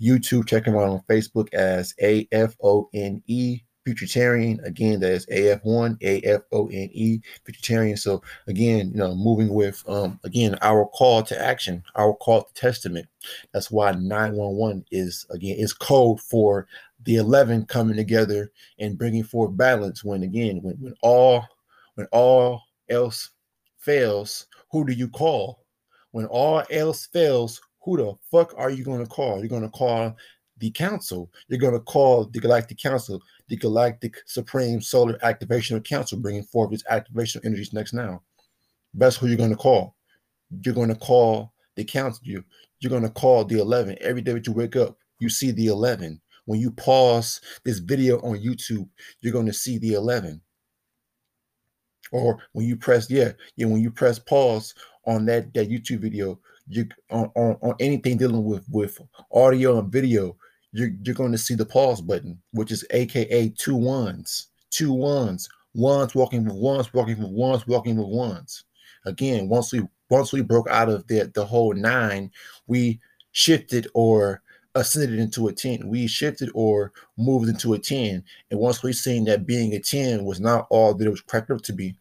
YouTube. 0.01 0.47
Check 0.47 0.67
him 0.67 0.77
out 0.77 0.89
on 0.89 1.03
Facebook 1.09 1.53
as 1.55 1.95
A 2.01 2.27
F 2.33 2.57
O 2.63 2.89
N 2.95 3.23
E 3.27 3.61
Futuritarian. 3.87 4.65
Again, 4.65 5.01
that 5.01 5.13
is 5.13 5.27
AF1, 5.27 5.99
A-F-O-N-E, 6.03 7.21
Futuritarian. 7.47 7.99
So 7.99 8.23
again, 8.47 8.91
you 8.93 8.99
know, 8.99 9.15
moving 9.15 9.53
with 9.53 9.83
um 9.89 10.19
again 10.25 10.57
our 10.63 10.87
call 10.87 11.23
to 11.25 11.41
action, 11.41 11.83
our 11.95 12.15
call 12.15 12.45
to 12.45 12.55
testament. 12.55 13.07
That's 13.53 13.71
why 13.71 13.93
911 13.93 14.85
is 14.91 15.27
again 15.31 15.57
is 15.59 15.73
code 15.73 16.21
for 16.21 16.67
the 17.05 17.17
11 17.17 17.67
coming 17.67 17.97
together 17.97 18.51
and 18.79 18.97
bringing 18.97 19.25
forth 19.25 19.57
balance 19.57 20.03
when 20.03 20.23
again 20.23 20.61
when, 20.63 20.77
when 20.77 20.95
all 21.03 21.45
when 21.97 22.07
all 22.13 22.63
else 22.89 23.31
fails 23.85 24.47
who 24.71 24.85
do 24.85 24.93
you 24.93 25.09
call? 25.09 25.65
When 26.11 26.27
all 26.27 26.65
else 26.71 27.07
fails, 27.07 27.61
who 27.83 27.97
the 27.97 28.15
fuck 28.31 28.55
are 28.57 28.71
you 28.71 28.83
going 28.83 29.05
to 29.05 29.09
call? 29.09 29.39
You're 29.39 29.49
going 29.49 29.63
to 29.63 29.69
call 29.69 30.17
the 30.59 30.71
council. 30.71 31.31
You're 31.49 31.61
going 31.61 31.75
to 31.75 31.81
call 31.81 32.25
the 32.25 32.41
Galactic 32.41 32.79
Council, 32.79 33.23
the 33.49 33.57
Galactic 33.57 34.17
Supreme 34.27 34.81
Solar 34.81 35.19
Activational 35.19 35.85
Council, 35.85 36.19
bringing 36.19 36.43
forth 36.43 36.73
its 36.73 36.83
activational 36.85 37.45
energies 37.45 37.73
next 37.73 37.93
now. 37.93 38.23
That's 38.95 39.17
who 39.17 39.29
you're 39.29 39.37
going 39.37 39.51
to 39.51 39.57
call. 39.57 39.95
You're 40.65 40.75
going 40.75 40.89
to 40.89 40.95
call 40.95 41.53
the 41.77 41.85
council. 41.85 42.23
You, 42.25 42.45
you're 42.81 42.91
going 42.91 43.03
to 43.03 43.11
call 43.11 43.45
the 43.45 43.61
11. 43.61 43.99
Every 44.01 44.23
day 44.23 44.33
that 44.33 44.47
you 44.47 44.53
wake 44.53 44.77
up, 44.77 44.97
you 45.19 45.29
see 45.29 45.51
the 45.53 45.67
11. 45.67 46.21
when 46.47 46.61
you 46.61 46.71
pause 46.73 47.41
this 47.65 47.79
video 47.79 48.19
on 48.21 48.39
YouTube, 48.39 48.89
you're 49.21 49.33
going 49.33 49.47
to 49.47 49.53
see 49.53 49.79
the 49.79 49.95
11. 49.95 50.41
Or 52.13 52.39
when 52.53 52.67
you 52.67 52.77
press, 52.77 53.11
yeah, 53.11 53.33
yeah, 53.57 53.67
when 53.67 53.83
you 53.83 53.91
press 53.91 54.19
pause 54.19 54.75
on 55.07 55.27
that, 55.27 55.53
that 55.55 55.71
YouTube 55.71 56.01
video, 56.01 56.39
you 56.69 56.87
on, 57.11 57.31
on, 57.35 57.57
on 57.63 57.75
anything 57.81 58.17
dealing 58.17 58.45
with 58.45 58.65
with 58.71 59.01
audio 59.33 59.79
and 59.79 59.93
video, 59.93 60.37
you're, 60.73 60.91
you're 61.03 61.15
going 61.15 61.33
to 61.33 61.39
see 61.39 61.55
the 61.55 61.67
pause 61.67 62.01
button, 62.01 62.41
which 62.53 62.73
is 62.73 62.85
aka 62.91 63.49
two 63.51 63.77
ones, 63.77 64.49
two 64.71 64.93
ones, 64.93 65.49
ones 65.75 66.15
walking 66.15 66.45
with 66.45 66.55
ones, 66.55 66.93
walking 66.93 67.19
with 67.21 67.31
ones, 67.31 67.67
walking 67.67 67.97
with 67.97 68.09
ones. 68.09 68.65
Again, 69.07 69.49
once 69.49 69.73
we 69.73 69.83
once 70.11 70.33
we 70.33 70.43
broke 70.43 70.69
out 70.69 70.89
of 70.89 71.07
the 71.07 71.31
the 71.35 71.45
whole 71.45 71.75
nine, 71.75 72.31
we 72.67 73.01
shifted 73.33 73.89
or 73.95 74.43
ascended 74.75 75.19
into 75.19 75.49
a 75.49 75.53
10. 75.53 75.89
We 75.89 76.07
shifted 76.07 76.51
or 76.55 76.93
moved 77.17 77.49
into 77.49 77.75
a 77.75 77.79
10. 77.79 78.23
And 78.51 78.61
once 78.61 78.83
we 78.83 78.93
seen 78.93 79.25
that 79.25 79.47
being 79.47 79.75
a 79.75 79.81
10 79.81 80.25
was 80.25 80.41
not 80.41 80.67
all 80.71 80.95
that 80.95 81.07
it 81.07 81.11
was 81.11 81.21
cracked 81.21 81.51
up 81.51 81.63
to 81.63 81.73
be, 81.73 81.97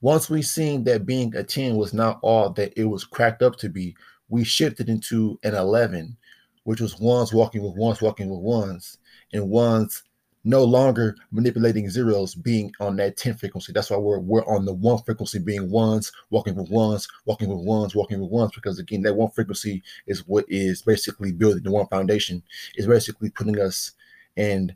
once 0.00 0.28
we 0.28 0.42
seen 0.42 0.84
that 0.84 1.06
being 1.06 1.34
a 1.36 1.42
10 1.42 1.76
was 1.76 1.94
not 1.94 2.18
all 2.22 2.50
that 2.50 2.72
it 2.76 2.84
was 2.84 3.04
cracked 3.04 3.42
up 3.42 3.56
to 3.56 3.68
be, 3.68 3.96
we 4.28 4.44
shifted 4.44 4.88
into 4.88 5.38
an 5.44 5.54
11, 5.54 6.16
which 6.64 6.80
was 6.80 6.98
ones 6.98 7.32
walking 7.32 7.62
with 7.62 7.76
ones 7.76 8.00
walking 8.02 8.28
with 8.28 8.40
ones, 8.40 8.98
and 9.32 9.48
ones 9.48 10.02
no 10.44 10.64
longer 10.64 11.16
manipulating 11.30 11.88
zeros 11.88 12.34
being 12.34 12.72
on 12.80 12.96
that 12.96 13.16
10 13.16 13.34
frequency. 13.34 13.72
That's 13.72 13.90
why 13.90 13.96
we're 13.96 14.18
we're 14.18 14.46
on 14.46 14.64
the 14.64 14.72
one 14.72 15.02
frequency 15.02 15.38
being 15.38 15.70
ones, 15.70 16.10
walking 16.30 16.56
with 16.56 16.70
ones, 16.70 17.08
walking 17.26 17.48
with 17.48 17.64
ones, 17.64 17.94
walking 17.94 18.20
with 18.20 18.30
ones, 18.30 18.52
because 18.54 18.78
again, 18.78 19.02
that 19.02 19.14
one 19.14 19.30
frequency 19.30 19.82
is 20.06 20.26
what 20.26 20.44
is 20.48 20.82
basically 20.82 21.32
building 21.32 21.62
the 21.62 21.70
one 21.70 21.86
foundation, 21.86 22.42
is 22.76 22.86
basically 22.86 23.30
putting 23.30 23.60
us 23.60 23.92
and 24.36 24.74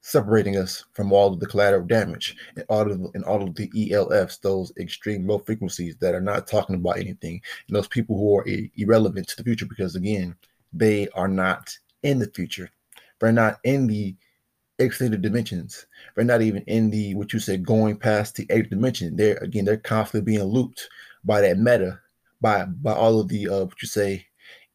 separating 0.00 0.56
us 0.56 0.84
from 0.92 1.12
all 1.12 1.32
of 1.32 1.40
the 1.40 1.46
collateral 1.46 1.84
damage 1.84 2.36
and 2.54 2.64
all 2.68 2.90
of 2.90 3.00
and 3.14 3.24
all 3.24 3.42
of 3.42 3.54
the 3.56 3.68
ELFs, 3.70 4.40
those 4.40 4.72
extreme 4.78 5.26
low 5.26 5.38
frequencies 5.38 5.96
that 5.96 6.14
are 6.14 6.20
not 6.20 6.46
talking 6.46 6.76
about 6.76 6.98
anything, 6.98 7.40
and 7.66 7.76
those 7.76 7.88
people 7.88 8.16
who 8.16 8.38
are 8.38 8.46
irrelevant 8.76 9.28
to 9.28 9.36
the 9.36 9.42
future 9.42 9.66
because 9.66 9.96
again, 9.96 10.34
they 10.72 11.08
are 11.08 11.28
not 11.28 11.76
in 12.02 12.18
the 12.18 12.30
future. 12.30 12.70
They're 13.18 13.32
not 13.32 13.58
in 13.64 13.86
the 13.86 14.14
extended 14.78 15.22
dimensions. 15.22 15.86
They're 16.14 16.24
not 16.24 16.42
even 16.42 16.62
in 16.62 16.90
the 16.90 17.14
what 17.14 17.32
you 17.32 17.38
said 17.38 17.64
going 17.64 17.96
past 17.96 18.36
the 18.36 18.46
eighth 18.50 18.70
dimension. 18.70 19.16
They're 19.16 19.36
again 19.38 19.64
they're 19.64 19.76
constantly 19.76 20.32
being 20.32 20.44
looped 20.44 20.88
by 21.24 21.40
that 21.42 21.58
meta, 21.58 22.00
by 22.40 22.64
by 22.64 22.92
all 22.92 23.20
of 23.20 23.28
the 23.28 23.48
uh 23.48 23.64
what 23.64 23.82
you 23.82 23.88
say 23.88 24.26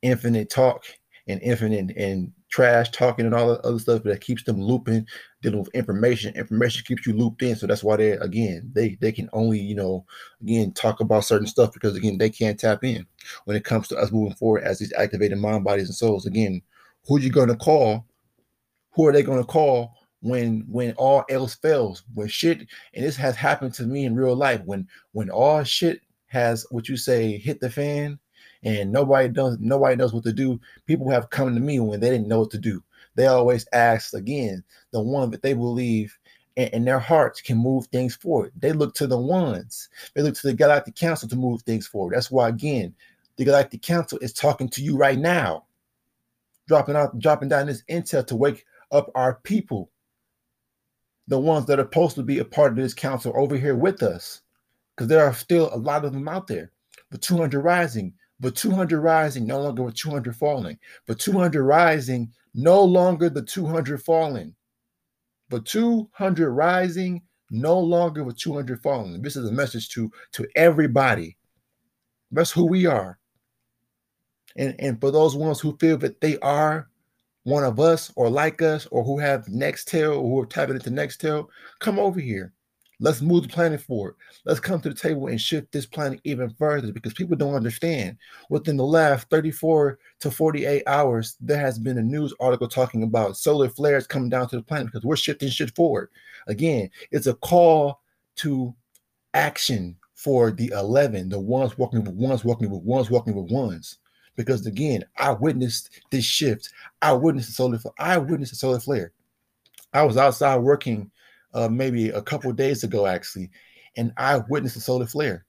infinite 0.01 0.49
talk 0.49 0.83
and 1.27 1.41
infinite 1.41 1.95
and 1.95 2.31
trash 2.49 2.89
talking 2.89 3.25
and 3.25 3.33
all 3.33 3.47
the 3.47 3.61
other 3.61 3.79
stuff 3.79 4.03
that 4.03 4.19
keeps 4.19 4.43
them 4.43 4.61
looping, 4.61 5.07
dealing 5.41 5.59
with 5.59 5.73
information. 5.73 6.35
Information 6.35 6.83
keeps 6.85 7.07
you 7.07 7.13
looped 7.13 7.41
in. 7.41 7.55
So 7.55 7.65
that's 7.65 7.83
why 7.83 7.95
they 7.97 8.11
again 8.11 8.71
they 8.73 8.97
they 9.01 9.11
can 9.11 9.29
only, 9.33 9.59
you 9.59 9.75
know, 9.75 10.05
again 10.41 10.71
talk 10.73 10.99
about 10.99 11.25
certain 11.25 11.47
stuff 11.47 11.73
because 11.73 11.95
again 11.95 12.17
they 12.17 12.29
can't 12.29 12.59
tap 12.59 12.83
in 12.83 13.05
when 13.45 13.55
it 13.55 13.63
comes 13.63 13.87
to 13.89 13.97
us 13.97 14.11
moving 14.11 14.35
forward 14.35 14.63
as 14.63 14.79
these 14.79 14.93
activated 14.93 15.37
mind, 15.37 15.63
bodies, 15.63 15.87
and 15.87 15.95
souls. 15.95 16.25
Again, 16.25 16.61
who 17.07 17.19
you 17.19 17.29
gonna 17.29 17.55
call 17.55 18.05
who 18.91 19.07
are 19.07 19.13
they 19.13 19.23
going 19.23 19.39
to 19.39 19.45
call 19.45 19.95
when 20.21 20.63
when 20.67 20.93
all 20.93 21.23
else 21.29 21.55
fails 21.55 22.03
when 22.13 22.27
shit 22.27 22.59
and 22.93 23.03
this 23.03 23.15
has 23.15 23.35
happened 23.35 23.73
to 23.73 23.83
me 23.83 24.05
in 24.05 24.15
real 24.15 24.35
life 24.35 24.61
when 24.65 24.87
when 25.13 25.29
all 25.29 25.63
shit 25.63 26.01
has 26.27 26.65
what 26.69 26.87
you 26.87 26.95
say 26.95 27.37
hit 27.37 27.59
the 27.59 27.69
fan 27.69 28.19
and 28.63 28.91
nobody 28.91 29.27
does 29.27 29.57
nobody 29.59 29.95
knows 29.95 30.13
what 30.13 30.23
to 30.23 30.33
do. 30.33 30.59
People 30.85 31.09
have 31.09 31.29
come 31.29 31.53
to 31.53 31.59
me 31.59 31.79
when 31.79 31.99
they 31.99 32.09
didn't 32.09 32.27
know 32.27 32.39
what 32.41 32.51
to 32.51 32.57
do. 32.57 32.83
They 33.15 33.27
always 33.27 33.67
ask 33.73 34.13
again 34.13 34.63
the 34.91 35.01
one 35.01 35.31
that 35.31 35.41
they 35.41 35.53
believe 35.53 36.17
and, 36.57 36.85
their 36.85 36.99
hearts 36.99 37.41
can 37.41 37.57
move 37.57 37.87
things 37.87 38.15
forward. 38.15 38.51
They 38.57 38.73
look 38.73 38.93
to 38.95 39.07
the 39.07 39.17
ones. 39.17 39.89
They 40.13 40.21
look 40.21 40.35
to 40.35 40.47
the 40.47 40.53
galactic 40.53 40.95
council 40.95 41.29
to 41.29 41.35
move 41.35 41.61
things 41.61 41.87
forward. 41.87 42.13
That's 42.13 42.29
why 42.29 42.49
again 42.49 42.93
the 43.37 43.45
galactic 43.45 43.81
council 43.81 44.19
is 44.21 44.33
talking 44.33 44.69
to 44.69 44.83
you 44.83 44.97
right 44.97 45.17
now 45.17 45.65
dropping 46.67 46.95
out 46.95 47.17
dropping 47.19 47.49
down 47.49 47.67
this 47.67 47.83
intel 47.89 48.25
to 48.25 48.35
wake 48.35 48.65
up 48.91 49.11
our 49.15 49.35
people, 49.43 49.89
the 51.27 51.39
ones 51.39 51.65
that 51.65 51.79
are 51.79 51.83
supposed 51.83 52.15
to 52.15 52.23
be 52.23 52.39
a 52.39 52.45
part 52.45 52.71
of 52.71 52.77
this 52.77 52.93
council 52.93 53.33
over 53.35 53.55
here 53.55 53.75
with 53.75 54.03
us, 54.03 54.41
because 54.95 55.07
there 55.07 55.25
are 55.25 55.33
still 55.33 55.69
a 55.73 55.77
lot 55.77 56.05
of 56.05 56.13
them 56.13 56.27
out 56.27 56.47
there. 56.47 56.71
But 57.09 57.21
200 57.21 57.61
rising, 57.61 58.13
but 58.39 58.55
200 58.55 58.99
rising, 58.99 59.45
no 59.45 59.61
longer 59.61 59.83
with 59.83 59.95
200 59.95 60.35
falling, 60.35 60.77
but 61.05 61.19
200 61.19 61.63
rising, 61.63 62.31
no 62.53 62.83
longer 62.83 63.29
the 63.29 63.41
200 63.41 64.01
falling, 64.01 64.55
but 65.49 65.65
200 65.65 66.49
rising, 66.49 67.21
no 67.49 67.79
longer 67.79 68.23
with 68.23 68.37
200 68.37 68.81
falling. 68.81 69.21
This 69.21 69.35
is 69.35 69.47
a 69.47 69.53
message 69.53 69.89
to 69.89 70.11
to 70.33 70.47
everybody. 70.55 71.37
That's 72.31 72.51
who 72.51 72.65
we 72.65 72.85
are. 72.85 73.19
And, 74.55 74.75
and 74.79 74.99
for 74.99 75.11
those 75.11 75.35
ones 75.35 75.59
who 75.59 75.77
feel 75.77 75.97
that 75.97 76.21
they 76.21 76.37
are 76.39 76.89
one 77.43 77.63
of 77.63 77.79
us 77.79 78.11
or 78.15 78.29
like 78.29 78.61
us 78.61 78.87
or 78.91 79.03
who 79.03 79.17
have 79.19 79.45
Nextel 79.45 80.17
or 80.17 80.21
who 80.21 80.39
are 80.39 80.45
tapping 80.45 80.75
into 80.75 80.91
Nextel, 80.91 81.47
come 81.79 81.99
over 81.99 82.19
here. 82.19 82.53
Let's 82.99 83.21
move 83.21 83.43
the 83.43 83.49
planet 83.49 83.81
forward. 83.81 84.13
Let's 84.45 84.59
come 84.59 84.79
to 84.81 84.89
the 84.89 84.95
table 84.95 85.25
and 85.25 85.41
shift 85.41 85.71
this 85.71 85.87
planet 85.87 86.21
even 86.23 86.51
further 86.51 86.93
because 86.93 87.15
people 87.15 87.35
don't 87.35 87.55
understand. 87.55 88.15
Within 88.51 88.77
the 88.77 88.85
last 88.85 89.27
34 89.31 89.97
to 90.19 90.29
48 90.29 90.83
hours, 90.85 91.35
there 91.41 91.57
has 91.57 91.79
been 91.79 91.97
a 91.97 92.03
news 92.03 92.31
article 92.39 92.67
talking 92.67 93.01
about 93.01 93.37
solar 93.37 93.69
flares 93.69 94.05
coming 94.05 94.29
down 94.29 94.47
to 94.49 94.55
the 94.55 94.61
planet 94.61 94.85
because 94.85 95.03
we're 95.03 95.15
shifting 95.15 95.49
shit 95.49 95.75
forward. 95.75 96.09
Again, 96.45 96.91
it's 97.09 97.25
a 97.25 97.33
call 97.33 98.01
to 98.35 98.75
action 99.33 99.97
for 100.13 100.51
the 100.51 100.67
11, 100.67 101.29
the 101.29 101.39
ones 101.39 101.79
walking 101.79 102.03
with 102.03 102.13
ones, 102.13 102.45
walking 102.45 102.69
with 102.69 102.83
ones, 102.83 103.09
walking 103.09 103.33
with 103.33 103.51
ones 103.51 103.97
because 104.35 104.65
again, 104.65 105.03
I 105.17 105.31
witnessed 105.31 106.01
this 106.09 106.25
shift. 106.25 106.69
I 107.01 107.13
witnessed 107.13 107.49
the 107.49 107.53
solar. 107.53 107.79
I 107.99 108.17
witnessed 108.17 108.51
the 108.51 108.57
solar 108.57 108.79
flare. 108.79 109.11
I 109.93 110.03
was 110.03 110.17
outside 110.17 110.57
working 110.57 111.11
uh, 111.53 111.67
maybe 111.67 112.09
a 112.09 112.21
couple 112.21 112.51
days 112.53 112.83
ago, 112.83 113.05
actually, 113.05 113.49
and 113.97 114.13
I 114.17 114.41
witnessed 114.49 114.75
the 114.75 114.81
solar 114.81 115.05
flare. 115.05 115.45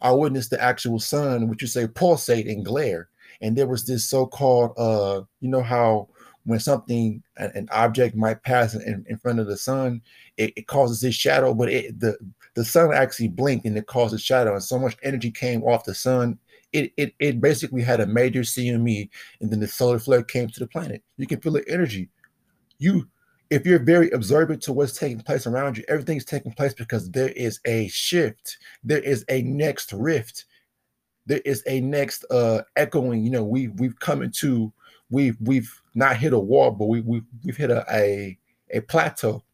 I 0.00 0.12
witnessed 0.12 0.50
the 0.50 0.62
actual 0.62 1.00
sun, 1.00 1.48
which 1.48 1.62
you 1.62 1.68
say 1.68 1.86
pulsate 1.88 2.46
and 2.46 2.64
glare, 2.64 3.08
and 3.40 3.56
there 3.56 3.66
was 3.66 3.86
this 3.86 4.04
so-called, 4.04 4.74
uh, 4.76 5.22
you 5.40 5.48
know 5.48 5.62
how 5.62 6.08
when 6.44 6.60
something 6.60 7.22
an, 7.38 7.68
object 7.72 8.14
might 8.14 8.42
pass 8.42 8.74
in, 8.74 9.04
in 9.08 9.16
front 9.16 9.40
of 9.40 9.46
the 9.46 9.56
sun, 9.56 10.02
it, 10.36 10.52
it 10.56 10.66
causes 10.66 11.00
this 11.00 11.14
shadow, 11.14 11.54
but 11.54 11.70
it, 11.70 11.98
the 11.98 12.16
the 12.54 12.64
sun 12.64 12.92
actually 12.94 13.28
blinked 13.28 13.66
and 13.66 13.76
it 13.76 13.86
caused 13.86 14.14
a 14.14 14.18
shadow, 14.18 14.52
and 14.52 14.62
so 14.62 14.78
much 14.78 14.96
energy 15.02 15.30
came 15.30 15.62
off 15.64 15.84
the 15.84 15.94
sun 15.94 16.38
it, 16.74 16.92
it 16.96 17.14
it 17.20 17.40
basically 17.40 17.82
had 17.82 18.00
a 18.00 18.06
major 18.06 18.40
CME, 18.40 19.08
and 19.40 19.50
then 19.50 19.60
the 19.60 19.68
solar 19.68 19.98
flare 19.98 20.24
came 20.24 20.48
to 20.48 20.60
the 20.60 20.66
planet. 20.66 21.02
You 21.16 21.26
can 21.26 21.40
feel 21.40 21.52
the 21.52 21.64
energy. 21.68 22.10
You, 22.78 23.08
if 23.48 23.64
you're 23.64 23.78
very 23.78 24.10
observant 24.10 24.60
to 24.64 24.72
what's 24.72 24.98
taking 24.98 25.20
place 25.20 25.46
around 25.46 25.78
you, 25.78 25.84
everything's 25.88 26.24
taking 26.24 26.52
place 26.52 26.74
because 26.74 27.08
there 27.10 27.28
is 27.30 27.60
a 27.64 27.88
shift. 27.88 28.58
There 28.82 28.98
is 28.98 29.24
a 29.28 29.42
next 29.42 29.92
rift. 29.92 30.46
There 31.26 31.40
is 31.44 31.62
a 31.66 31.80
next 31.80 32.24
uh 32.30 32.62
echoing. 32.76 33.22
You 33.22 33.30
know, 33.30 33.44
we 33.44 33.68
we've 33.68 33.98
come 34.00 34.20
into 34.22 34.72
we've 35.10 35.36
we've 35.40 35.80
not 35.94 36.16
hit 36.16 36.32
a 36.32 36.38
wall, 36.38 36.72
but 36.72 36.86
we 36.86 37.00
we've 37.02 37.24
we've 37.44 37.56
hit 37.56 37.70
a 37.70 37.86
a, 37.90 38.36
a 38.72 38.80
plateau. 38.80 39.44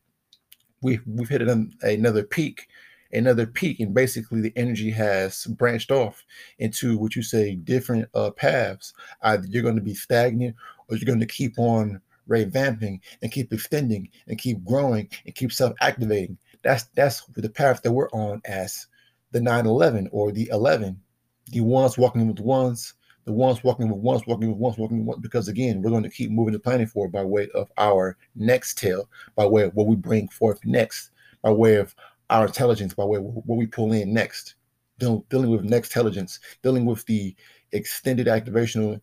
We've 0.81 1.03
we've 1.07 1.29
hit 1.29 1.43
an, 1.43 1.71
another 1.83 2.23
peak 2.23 2.69
another 3.13 3.47
peak 3.47 3.81
and 3.81 3.95
basically 3.95 4.41
the 4.41 4.53
energy 4.57 4.91
has 4.91 5.47
branched 5.47 5.91
off 5.91 6.25
into 6.59 6.99
what 6.99 7.17
you 7.17 7.23
say 7.23 7.55
different 7.55 8.09
uh, 8.15 8.31
paths. 8.31 8.93
Either 9.23 9.47
you're 9.49 9.63
going 9.63 9.77
to 9.77 9.83
be 9.83 9.95
stagnant 9.95 10.55
or 10.89 10.97
you're 10.97 11.07
going 11.07 11.21
to 11.21 11.27
keep 11.27 11.59
on 11.59 12.01
revamping 12.29 13.01
and 13.23 13.33
keep 13.33 13.53
extending 13.53 14.09
and 14.29 14.39
keep 14.39 14.65
growing 14.65 15.09
and 15.27 15.35
keep 15.35 15.53
self-activating. 15.53 16.39
That's 16.63 16.85
that's 16.95 17.25
the 17.37 17.51
path 17.51 17.83
that 17.83 17.93
we're 17.93 18.11
on 18.11 18.41
as 18.45 18.87
the 19.33 19.41
9-11 19.41 20.09
or 20.13 20.33
the 20.33 20.49
11 20.53 21.01
the 21.49 21.61
ones 21.61 21.99
walking 21.99 22.27
with 22.27 22.41
ones 22.41 22.95
the 23.25 23.33
ones 23.33 23.63
walking 23.63 23.89
with 23.89 23.99
ones 23.99 24.23
walking 24.27 24.49
with 24.49 24.59
ones 24.59 24.79
walking 24.79 24.99
with 24.99 25.07
ones 25.07 25.21
because 25.21 25.49
again 25.49 25.83
we're 25.83 25.91
going 25.91 26.03
to 26.03 26.11
keep 26.11 26.31
moving 26.31 26.53
the 26.53 26.59
planet 26.59 26.89
forward 26.89 27.13
by 27.13 27.23
way 27.23 27.49
of 27.55 27.71
our 27.79 28.17
next 28.35 28.79
tail 28.79 29.09
by 29.37 29.47
way 29.47 29.63
of 29.63 29.75
what 29.75 29.87
we 29.87 29.97
bring 29.97 30.29
forth 30.29 30.59
next 30.65 31.11
by 31.43 31.51
way 31.51 31.77
of 31.77 31.95
our 32.31 32.47
intelligence 32.47 32.95
by 32.95 33.05
way 33.05 33.19
what 33.19 33.59
we 33.59 33.67
pull 33.67 33.93
in 33.93 34.15
next, 34.15 34.55
dealing, 34.99 35.51
with 35.51 35.65
next 35.65 35.89
intelligence, 35.89 36.39
dealing 36.63 36.87
with 36.87 37.05
the 37.07 37.35
extended 37.73 38.27
activational 38.27 39.01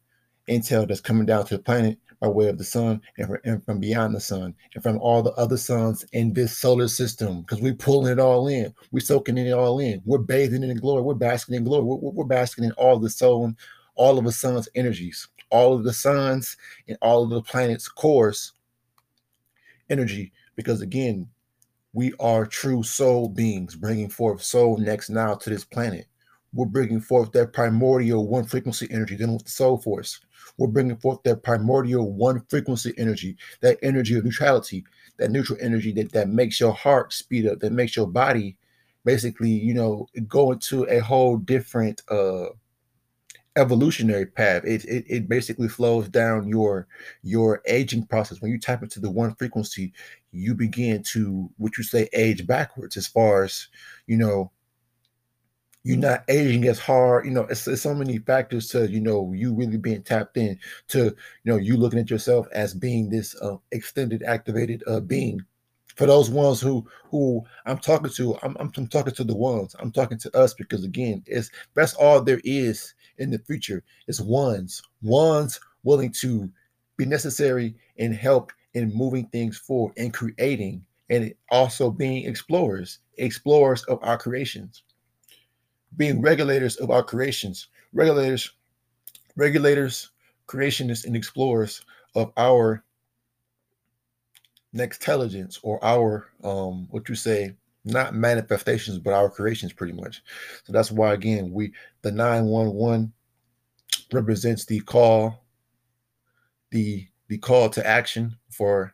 intel 0.50 0.88
that's 0.88 1.02
coming 1.02 1.26
down 1.26 1.46
to 1.46 1.58
the 1.58 1.64
planet 1.64 1.98
by 2.22 2.28
way 2.28 2.48
of 2.48 2.58
the 2.58 2.64
sun 2.64 3.02
and 3.18 3.64
from, 3.66 3.80
beyond 3.80 4.16
the 4.16 4.20
sun 4.20 4.56
and 4.74 4.82
from 4.82 4.98
all 5.00 5.22
the 5.22 5.34
other 5.34 5.58
suns 5.58 6.06
in 6.14 6.34
this 6.34 6.58
solar 6.58 6.88
system 6.88 7.42
because 7.42 7.62
we're 7.62 7.76
pulling 7.76 8.12
it 8.12 8.20
all 8.20 8.48
in. 8.48 8.74
We're 8.92 9.02
soaking 9.02 9.38
it 9.38 9.52
all 9.52 9.80
in. 9.80 10.02
We're 10.06 10.18
bathing 10.20 10.64
in 10.64 10.78
glory. 10.78 11.04
We're 11.04 11.14
basking 11.14 11.56
in 11.56 11.66
glory. 11.66 11.84
We're, 11.84 12.12
we're 12.12 12.26
basking 12.26 12.64
in 12.64 12.72
all 12.72 12.98
the 12.98 13.10
soul, 13.10 13.54
all 13.96 14.18
of 14.18 14.24
the 14.24 14.32
sun's 14.32 14.70
energies, 14.74 15.28
all 15.52 15.74
of 15.74 15.84
the 15.84 15.94
suns 15.94 16.56
and 16.88 16.98
all 17.02 17.24
of 17.24 17.30
the 17.30 17.42
planet's 17.42 17.90
cores 17.90 18.54
energy 19.90 20.32
because 20.56 20.82
again, 20.82 21.28
we 21.98 22.14
are 22.20 22.46
true 22.46 22.84
soul 22.84 23.28
beings 23.28 23.76
bringing 23.76 24.08
forth 24.08 24.44
soul 24.44 24.78
next 24.78 25.10
now 25.10 25.34
to 25.34 25.50
this 25.50 25.66
planet. 25.66 26.06
We're 26.54 26.68
bringing 26.68 27.02
forth 27.02 27.32
that 27.32 27.54
primordial 27.54 28.28
one 28.28 28.46
frequency 28.46 28.88
energy 28.92 29.18
dealing 29.18 29.34
with 29.34 29.46
the 29.46 29.50
soul 29.50 29.80
force. 29.80 30.20
We're 30.60 30.68
bringing 30.68 30.98
forth 30.98 31.24
that 31.24 31.42
primordial 31.42 32.14
one 32.14 32.44
frequency 32.50 32.94
energy, 33.00 33.36
that 33.62 33.80
energy 33.82 34.16
of 34.16 34.26
neutrality, 34.26 34.86
that 35.18 35.32
neutral 35.32 35.58
energy 35.60 35.92
that, 35.94 36.12
that 36.12 36.30
makes 36.30 36.60
your 36.60 36.72
heart 36.72 37.14
speed 37.14 37.48
up, 37.48 37.62
that 37.62 37.74
makes 37.74 37.96
your 37.96 38.06
body 38.06 38.58
basically, 39.04 39.50
you 39.50 39.74
know, 39.74 40.06
go 40.28 40.52
into 40.52 40.84
a 40.90 41.00
whole 41.00 41.38
different 41.38 42.04
uh 42.12 42.50
evolutionary 43.58 44.26
path. 44.26 44.64
It, 44.66 44.86
it 44.86 45.06
it 45.08 45.30
basically 45.30 45.68
flows 45.68 46.08
down 46.08 46.48
your 46.48 46.88
your 47.24 47.62
aging 47.66 48.06
process. 48.06 48.42
When 48.42 48.52
you 48.52 48.60
tap 48.60 48.84
into 48.84 49.00
the 49.00 49.12
one 49.12 49.36
frequency, 49.36 49.94
you 50.32 50.54
begin 50.56 51.04
to 51.12 51.50
what 51.58 51.78
you 51.78 51.84
say 51.84 52.08
age 52.14 52.48
backwards 52.48 52.96
as 52.96 53.08
far 53.08 53.44
as 53.44 53.68
you 54.06 54.18
know 54.18 54.52
you're 55.88 55.98
not 55.98 56.26
aging 56.28 56.66
as 56.66 56.80
hard 56.80 57.24
you 57.26 57.32
know 57.32 57.44
it's, 57.44 57.66
it's, 57.66 57.82
so 57.82 57.94
many 57.94 58.18
factors 58.18 58.68
to 58.68 58.90
you 58.92 59.00
know 59.00 59.32
you 59.34 59.54
really 59.54 59.78
being 59.78 60.04
tapped 60.04 60.36
in 60.36 60.60
to 60.90 61.06
you 61.06 61.14
know 61.46 61.56
you 61.56 61.78
looking 61.78 62.00
at 62.00 62.10
yourself 62.10 62.46
as 62.52 62.74
being 62.74 63.10
this 63.10 63.40
uh, 63.42 63.56
extended 63.72 64.22
activated 64.24 64.84
uh, 64.88 65.00
being 65.00 65.40
for 65.96 66.06
those 66.06 66.30
ones 66.30 66.60
who 66.60 66.86
who 67.10 67.42
i'm 67.66 67.78
talking 67.78 68.12
to 68.12 68.38
I'm, 68.44 68.58
I'm, 68.60 68.70
I'm 68.76 68.88
talking 68.88 69.14
to 69.14 69.24
the 69.24 69.36
ones 69.36 69.78
i'm 69.80 69.94
talking 69.94 70.18
to 70.20 70.38
us 70.38 70.54
because 70.54 70.84
again 70.84 71.24
it's 71.26 71.52
that's 71.74 71.94
all 71.94 72.22
there 72.22 72.42
is 72.44 72.94
in 73.18 73.32
the 73.32 73.40
future 73.40 73.84
is 74.08 74.22
ones, 74.22 74.82
ones 75.02 75.60
willing 75.84 76.12
to 76.12 76.50
be 76.98 77.06
necessary 77.06 77.76
and 77.98 78.14
help 78.14 78.52
in 78.74 78.94
moving 78.94 79.28
things 79.28 79.58
forward 79.58 79.94
and 79.98 80.14
creating 80.14 80.86
and 81.10 81.34
also 81.50 81.90
being 81.90 82.26
explorers, 82.26 83.00
explorers 83.18 83.84
of 83.84 84.00
our 84.02 84.18
creations, 84.18 84.84
being 85.96 86.22
regulators 86.22 86.76
of 86.78 86.92
our 86.92 87.04
creations, 87.04 87.68
regulators, 87.94 88.52
regulators, 89.36 90.10
creationists, 90.48 91.06
and 91.06 91.16
explorers 91.16 91.86
of 92.16 92.32
our 92.38 92.84
next 94.74 95.02
intelligence 95.02 95.60
or 95.64 95.84
our 95.84 96.28
um 96.44 96.88
what 96.92 97.08
you 97.10 97.16
say 97.16 97.56
not 97.88 98.16
manifestations, 98.16 99.00
but 99.00 99.14
our 99.14 99.30
creations 99.30 99.74
pretty 99.74 99.94
much. 99.94 100.24
So 100.64 100.74
that's 100.74 100.92
why 100.92 101.14
again 101.14 101.52
we 101.52 101.74
the 102.02 102.12
911 102.12 103.12
represents 104.12 104.66
the 104.66 104.80
call, 104.82 105.44
the 106.72 107.08
the 107.28 107.38
call 107.38 107.70
to 107.70 107.86
action 107.86 108.38
for 108.50 108.94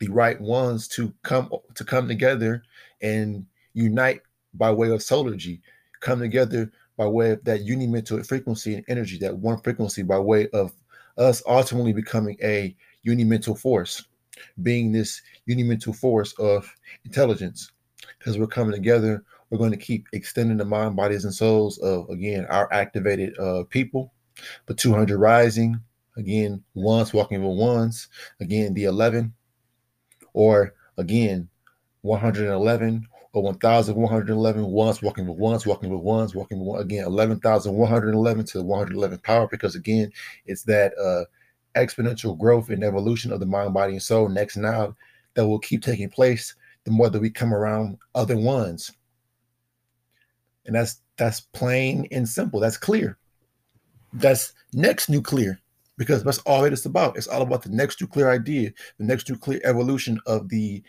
the 0.00 0.08
right 0.08 0.40
ones 0.40 0.88
to 0.88 1.12
come 1.22 1.50
to 1.74 1.84
come 1.84 2.08
together 2.08 2.62
and 3.02 3.46
unite 3.74 4.22
by 4.54 4.70
way 4.70 4.88
of 4.90 5.00
solargy, 5.00 5.60
come 6.00 6.20
together 6.20 6.70
by 6.96 7.06
way 7.06 7.32
of 7.32 7.44
that 7.44 7.66
unimental 7.66 8.24
frequency 8.26 8.74
and 8.74 8.84
energy, 8.88 9.18
that 9.18 9.36
one 9.36 9.60
frequency 9.60 10.02
by 10.02 10.18
way 10.18 10.48
of 10.50 10.72
us 11.18 11.42
ultimately 11.46 11.92
becoming 11.92 12.36
a 12.42 12.74
unimental 13.06 13.58
force, 13.58 14.04
being 14.62 14.92
this 14.92 15.20
unimental 15.48 15.94
force 15.94 16.32
of 16.38 16.72
intelligence, 17.04 17.72
because 18.18 18.38
we're 18.38 18.46
coming 18.46 18.74
together. 18.74 19.24
We're 19.50 19.58
going 19.58 19.70
to 19.70 19.76
keep 19.76 20.06
extending 20.12 20.56
the 20.56 20.64
mind, 20.64 20.96
bodies, 20.96 21.24
and 21.24 21.34
souls 21.34 21.78
of 21.78 22.08
again 22.10 22.46
our 22.46 22.72
activated 22.72 23.38
uh, 23.38 23.64
people, 23.70 24.12
the 24.66 24.74
200 24.74 25.18
rising 25.18 25.80
again. 26.16 26.62
Ones 26.74 27.12
walking 27.12 27.42
with 27.42 27.58
ones 27.58 28.08
again. 28.40 28.74
The 28.74 28.84
11, 28.84 29.32
or 30.34 30.74
again 30.98 31.48
111 32.02 33.06
or 33.32 33.42
1111 33.42 34.64
ones 34.64 35.02
walking 35.02 35.26
with 35.26 35.38
ones 35.38 35.66
walking 35.66 35.90
with 35.90 36.00
ones 36.00 36.34
walking 36.34 36.58
with 36.60 36.68
one 36.68 36.80
again 36.80 37.04
11111 37.04 38.44
to 38.44 38.58
the 38.58 38.64
111 38.64 39.18
power 39.18 39.48
because 39.50 39.74
again 39.74 40.12
it's 40.46 40.62
that 40.64 40.92
uh 40.98 41.24
exponential 41.78 42.38
growth 42.38 42.68
and 42.68 42.84
evolution 42.84 43.32
of 43.32 43.40
the 43.40 43.46
mind 43.46 43.74
body 43.74 43.94
and 43.94 44.02
soul 44.02 44.28
next 44.28 44.56
now 44.56 44.94
that 45.34 45.46
will 45.46 45.58
keep 45.58 45.82
taking 45.82 46.08
place 46.08 46.54
the 46.84 46.90
more 46.90 47.10
that 47.10 47.20
we 47.20 47.30
come 47.30 47.52
around 47.52 47.98
other 48.14 48.36
ones. 48.36 48.92
And 50.66 50.74
that's 50.74 51.00
that's 51.16 51.40
plain 51.40 52.08
and 52.10 52.28
simple. 52.28 52.60
That's 52.60 52.76
clear. 52.76 53.18
That's 54.12 54.52
next 54.72 55.08
nuclear 55.08 55.60
because 55.96 56.24
that's 56.24 56.38
all 56.38 56.64
it 56.64 56.72
is 56.72 56.86
about. 56.86 57.16
It's 57.16 57.26
all 57.26 57.42
about 57.42 57.62
the 57.62 57.70
next 57.70 58.00
nuclear 58.00 58.30
idea, 58.30 58.72
the 58.98 59.04
next 59.04 59.28
nuclear 59.28 59.60
evolution 59.64 60.20
of 60.26 60.48
the 60.48 60.82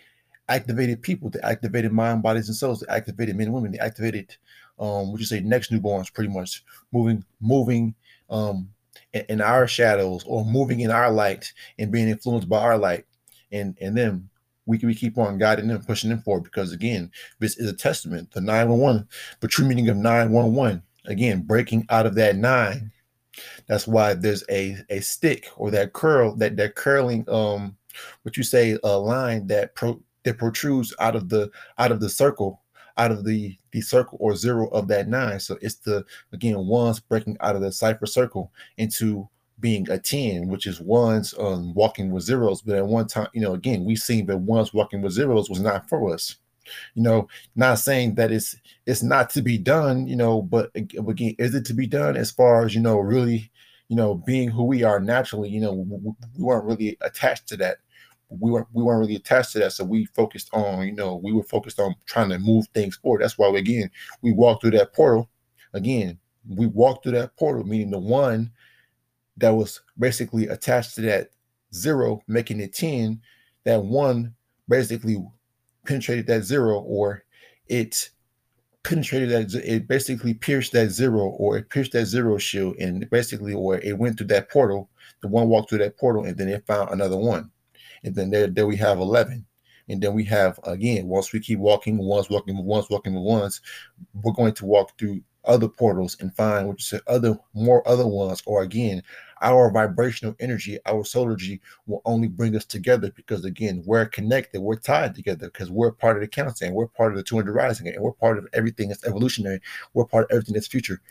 activated 0.50 1.02
people, 1.02 1.30
the 1.30 1.44
activated 1.46 1.92
mind, 1.92 2.24
bodies, 2.24 2.48
and 2.48 2.56
souls, 2.56 2.80
the 2.80 2.92
activated 2.92 3.36
men 3.36 3.48
and 3.48 3.56
women, 3.56 3.72
the 3.72 3.84
activated, 3.84 4.36
um, 4.80 5.12
would 5.12 5.20
you 5.20 5.26
say 5.26 5.40
next 5.40 5.72
newborns, 5.72 6.14
pretty 6.14 6.30
much 6.30 6.64
moving, 6.92 7.24
moving, 7.42 7.96
um, 8.30 8.70
in, 9.14 9.26
in 9.30 9.42
our 9.42 9.68
shadows 9.68 10.24
or 10.26 10.46
moving 10.46 10.80
in 10.82 10.92
our 10.92 11.12
light 11.12 11.52
and 11.78 11.92
being 11.92 12.10
influenced 12.10 12.50
by 12.50 12.60
our 12.60 12.78
light, 12.78 13.06
and 13.52 13.78
and 13.82 13.98
them 13.98 14.30
we, 14.66 14.78
we 14.80 14.96
keep 14.96 15.18
on 15.18 15.38
guiding 15.38 15.68
them, 15.68 15.84
pushing 15.84 16.10
them 16.10 16.22
forward 16.22 16.44
because 16.44 16.72
again, 16.72 17.12
this 17.40 17.58
is 17.58 17.70
a 17.70 17.76
testament. 17.76 18.32
The 18.32 18.42
911, 18.42 19.08
the 19.40 19.48
true 19.48 19.68
meaning 19.68 19.90
of 19.90 19.98
911, 19.98 20.82
again, 21.06 21.42
breaking 21.42 21.86
out 21.90 22.06
of 22.06 22.16
that 22.16 22.36
nine. 22.36 22.92
That's 23.68 23.88
why 23.88 24.14
there's 24.14 24.44
a 24.50 24.78
a 24.90 25.02
stick 25.02 25.50
or 25.58 25.70
that 25.72 25.94
curl, 25.94 26.36
that 26.38 26.56
that 26.58 26.76
curling 26.76 27.30
um 27.30 27.78
what 28.24 28.38
you 28.38 28.44
say 28.44 28.78
a 28.84 28.98
line 28.98 29.48
that 29.48 29.76
pro 29.76 30.02
that 30.24 30.38
protrudes 30.38 30.94
out 31.00 31.16
of 31.16 31.30
the 31.30 31.52
out 31.78 31.92
of 31.92 32.00
the 32.00 32.10
circle, 32.10 32.62
out 32.98 33.12
of 33.12 33.26
the 33.26 33.58
the 33.72 33.82
circle 33.82 34.18
or 34.22 34.36
zero 34.36 34.70
of 34.70 34.88
that 34.88 35.08
nine. 35.08 35.40
So 35.40 35.58
it's 35.62 35.76
the 35.76 36.06
again 36.32 36.58
ones 36.66 37.00
breaking 37.00 37.38
out 37.42 37.56
of 37.56 37.62
the 37.62 37.72
cipher 37.72 38.06
circle 38.06 38.52
into 38.78 39.30
being 39.66 39.90
a 39.90 39.98
10, 39.98 40.48
which 40.48 40.68
is 40.68 40.80
ones 40.80 41.34
um, 41.40 41.74
walking 41.74 42.12
with 42.12 42.22
zeros. 42.22 42.62
But 42.62 42.76
at 42.76 42.86
one 42.86 43.08
time, 43.08 43.30
you 43.34 43.42
know, 43.42 43.56
again, 43.56 43.84
we've 43.84 43.98
seen 43.98 44.28
that 44.28 44.38
ones 44.38 44.76
walking 44.76 45.02
with 45.02 45.14
zeros 45.14 45.50
was 45.50 45.60
not 45.60 45.90
for 45.90 46.14
us. 46.14 46.36
You 46.94 47.02
know, 47.02 47.28
not 47.56 47.80
saying 47.80 48.14
that 48.14 48.32
it's 48.32 48.56
it's 48.86 49.02
not 49.02 49.32
to 49.32 49.42
be 49.42 49.58
done, 49.58 50.06
you 50.06 50.18
know, 50.18 50.44
but 50.44 50.70
again, 50.76 51.34
is 51.40 51.56
it 51.56 51.66
to 51.66 51.74
be 51.74 51.88
done 51.88 52.16
as 52.16 52.30
far 52.30 52.64
as 52.64 52.76
you 52.76 52.82
know, 52.82 53.00
really, 53.00 53.50
you 53.88 53.96
know, 53.96 54.14
being 54.14 54.50
who 54.52 54.66
we 54.66 54.84
are 54.84 55.00
naturally, 55.00 55.50
you 55.50 55.62
know, 55.62 55.74
we, 55.74 55.98
we 56.38 56.44
weren't 56.44 56.66
really 56.66 56.96
attached 57.02 57.48
to 57.48 57.58
that. 57.58 57.78
We 58.30 58.52
weren't 58.52 58.68
we 58.72 58.84
weren't 58.84 59.00
really 59.00 59.16
attached 59.16 59.54
to 59.54 59.60
that. 59.60 59.72
So 59.72 59.84
we 59.84 60.06
focused 60.06 60.52
on, 60.54 60.86
you 60.86 60.94
know, 60.94 61.16
we 61.16 61.34
were 61.34 61.42
focused 61.42 61.80
on 61.80 61.96
trying 62.06 62.30
to 62.30 62.38
move 62.38 62.68
things 62.76 62.98
forward. 62.98 63.24
That's 63.24 63.40
why 63.40 63.50
we, 63.50 63.58
again 63.58 63.90
we 64.22 64.32
walked 64.32 64.62
through 64.62 64.78
that 64.78 64.94
portal. 64.94 65.28
Again, 65.74 66.20
we 66.48 66.68
walked 66.68 67.02
through 67.02 67.14
that 67.14 67.36
portal, 67.36 67.64
meaning 67.64 67.90
the 67.90 67.98
one 67.98 68.52
that 69.38 69.54
was 69.54 69.82
basically 69.98 70.48
attached 70.48 70.96
to 70.96 71.02
that 71.02 71.30
zero, 71.74 72.22
making 72.28 72.60
it 72.60 72.74
10, 72.74 73.22
that 73.66 73.84
one 73.84 74.34
basically 74.68 75.18
penetrated 75.86 76.28
that 76.28 76.44
zero 76.44 76.80
or 76.80 77.24
it 77.68 78.10
penetrated 78.84 79.30
that 79.30 79.56
it 79.66 79.88
basically 79.88 80.34
pierced 80.34 80.72
that 80.72 80.90
zero 80.90 81.26
or 81.26 81.58
it 81.58 81.70
pierced 81.70 81.92
that 81.92 82.06
zero 82.06 82.38
shield 82.38 82.76
and 82.78 83.10
basically 83.10 83.54
or 83.54 83.78
it 83.80 83.98
went 83.98 84.18
through 84.18 84.28
that 84.28 84.50
portal. 84.50 84.90
The 85.22 85.28
one 85.28 85.50
walked 85.50 85.70
through 85.70 85.80
that 85.80 85.98
portal 85.98 86.26
and 86.26 86.38
then 86.38 86.50
it 86.50 86.66
found 86.66 86.92
another 86.92 87.18
one. 87.18 87.52
And 88.04 88.14
then 88.14 88.30
there, 88.30 88.48
there 88.48 88.68
we 88.68 88.78
have 88.78 89.00
11 89.00 89.46
and 89.90 90.02
then 90.02 90.14
we 90.14 90.24
have 90.24 90.60
again 90.64 91.08
once 91.08 91.32
we 91.32 91.40
keep 91.40 91.60
walking 91.60 91.98
once 91.98 92.30
walking 92.30 92.64
once 92.64 92.90
walking 92.90 93.14
once 93.14 93.62
we're 94.14 94.34
going 94.34 94.54
to 94.54 94.66
walk 94.66 94.98
through 94.98 95.22
other 95.46 95.68
portals 95.68 96.18
and 96.20 96.36
find 96.36 96.68
which 96.68 96.92
is 96.92 97.02
other 97.08 97.38
more 97.54 97.88
other 97.88 98.08
ones. 98.08 98.42
Or 98.46 98.64
again 98.64 99.02
our 99.42 99.72
vibrational 99.72 100.36
energy, 100.40 100.80
our 100.86 101.04
solargy 101.04 101.60
will 101.88 102.02
only 102.06 102.28
bring 102.28 102.56
us 102.56 102.66
together 102.66 103.12
because 103.16 103.46
again, 103.46 103.84
we're 103.86 104.06
connected, 104.06 104.62
we're 104.62 104.76
tied 104.76 105.16
together 105.16 105.48
because 105.48 105.70
we're 105.70 105.92
part 105.92 106.18
of 106.18 106.22
the 106.22 106.28
council 106.28 106.68
and 106.68 106.76
we're 106.76 106.88
part 106.88 107.12
of 107.12 107.18
the 107.18 107.24
200 107.24 107.54
rising 107.54 107.88
and 107.88 108.02
we're 108.02 108.12
part 108.14 108.38
of 108.38 108.48
everything 108.54 108.90
that's 108.90 109.06
evolutionary. 109.06 109.60
We're 109.94 110.06
part 110.06 110.26
of 110.26 110.32
everything 110.32 110.54
that's 110.54 110.68
future. 110.68 111.02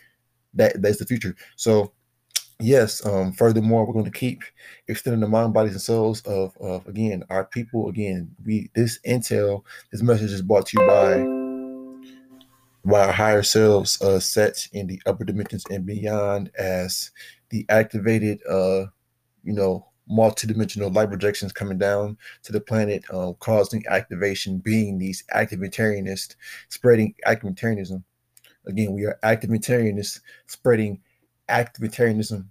That 0.53 0.81
that's 0.81 0.99
the 0.99 1.05
future. 1.05 1.35
So 1.55 1.91
yes, 2.59 3.05
um, 3.05 3.33
furthermore, 3.33 3.85
we're 3.85 3.93
going 3.93 4.05
to 4.05 4.11
keep 4.11 4.41
extending 4.87 5.19
the 5.19 5.27
mind, 5.27 5.53
bodies, 5.53 5.73
and 5.73 5.81
souls 5.81 6.21
of, 6.21 6.55
of 6.57 6.87
again 6.87 7.23
our 7.29 7.45
people. 7.45 7.89
Again, 7.89 8.33
we 8.45 8.69
this 8.73 8.99
intel, 9.05 9.63
this 9.91 10.01
message 10.01 10.31
is 10.31 10.41
brought 10.41 10.67
to 10.67 10.79
you 10.79 10.87
by 10.87 11.35
by 12.85 13.07
our 13.07 13.11
higher 13.11 13.43
selves 13.43 14.01
uh, 14.01 14.19
set 14.19 14.67
in 14.73 14.87
the 14.87 15.01
upper 15.05 15.23
dimensions 15.23 15.65
and 15.71 15.85
beyond 15.85 16.51
as 16.57 17.11
the 17.49 17.65
activated, 17.69 18.39
uh, 18.49 18.85
you 19.43 19.53
know, 19.53 19.87
multidimensional 20.09 20.93
light 20.93 21.09
projections 21.09 21.51
coming 21.51 21.77
down 21.77 22.17
to 22.43 22.51
the 22.51 22.61
planet, 22.61 23.03
uh, 23.11 23.33
causing 23.39 23.83
activation, 23.87 24.59
being 24.59 24.97
these 24.97 25.23
activitarianists, 25.33 26.35
spreading 26.69 27.15
activitarianism. 27.25 28.03
Again, 28.67 28.93
we 28.93 29.05
are 29.05 29.19
activitarianists 29.23 30.21
spreading 30.47 31.01
activitarianism 31.49 32.45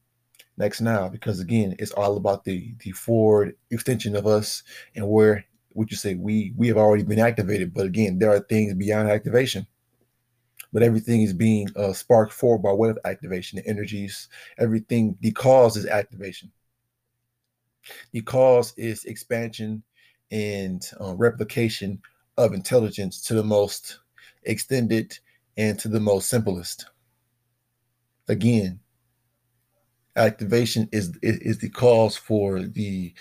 next 0.56 0.80
now 0.80 1.08
because 1.08 1.40
again, 1.40 1.74
it's 1.78 1.92
all 1.92 2.16
about 2.16 2.44
the 2.44 2.74
the 2.80 2.92
forward 2.92 3.56
extension 3.70 4.14
of 4.16 4.26
us 4.26 4.62
and 4.94 5.08
where 5.08 5.44
would 5.74 5.90
you 5.90 5.96
say 5.96 6.14
we 6.14 6.52
we 6.56 6.68
have 6.68 6.76
already 6.76 7.02
been 7.02 7.18
activated 7.18 7.74
but 7.74 7.86
again 7.86 8.18
there 8.18 8.30
are 8.30 8.40
things 8.40 8.72
beyond 8.74 9.10
activation 9.10 9.66
but 10.74 10.82
everything 10.82 11.22
is 11.22 11.32
being 11.32 11.68
uh, 11.76 11.92
sparked 11.92 12.32
forward 12.32 12.58
by 12.58 12.72
way 12.72 12.88
of 12.90 12.98
activation 13.04 13.58
the 13.58 13.66
energies. 13.66 14.28
Everything 14.58 15.16
the 15.20 15.30
cause 15.30 15.76
is 15.76 15.86
activation. 15.86 16.50
The 18.10 18.22
cause 18.22 18.74
is 18.76 19.04
expansion 19.04 19.84
and 20.32 20.84
uh, 21.00 21.14
replication 21.14 22.02
of 22.36 22.54
intelligence 22.54 23.22
to 23.22 23.34
the 23.34 23.44
most 23.44 24.00
extended 24.42 25.16
and 25.56 25.78
to 25.78 25.88
the 25.88 26.00
most 26.00 26.28
simplest. 26.28 26.86
Again 28.28 28.80
activation 30.16 30.88
is 30.90 31.16
is, 31.22 31.38
is 31.38 31.58
the 31.58 31.70
cause 31.70 32.16
for 32.16 32.62
the 32.62 33.14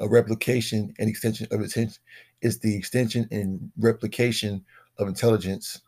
uh, 0.00 0.08
replication 0.08 0.94
and 0.98 1.08
extension 1.08 1.48
of 1.50 1.60
attention 1.60 2.00
is 2.42 2.60
the 2.60 2.76
extension 2.76 3.26
and 3.32 3.70
replication 3.78 4.64
of 4.98 5.08
intelligence 5.08 5.80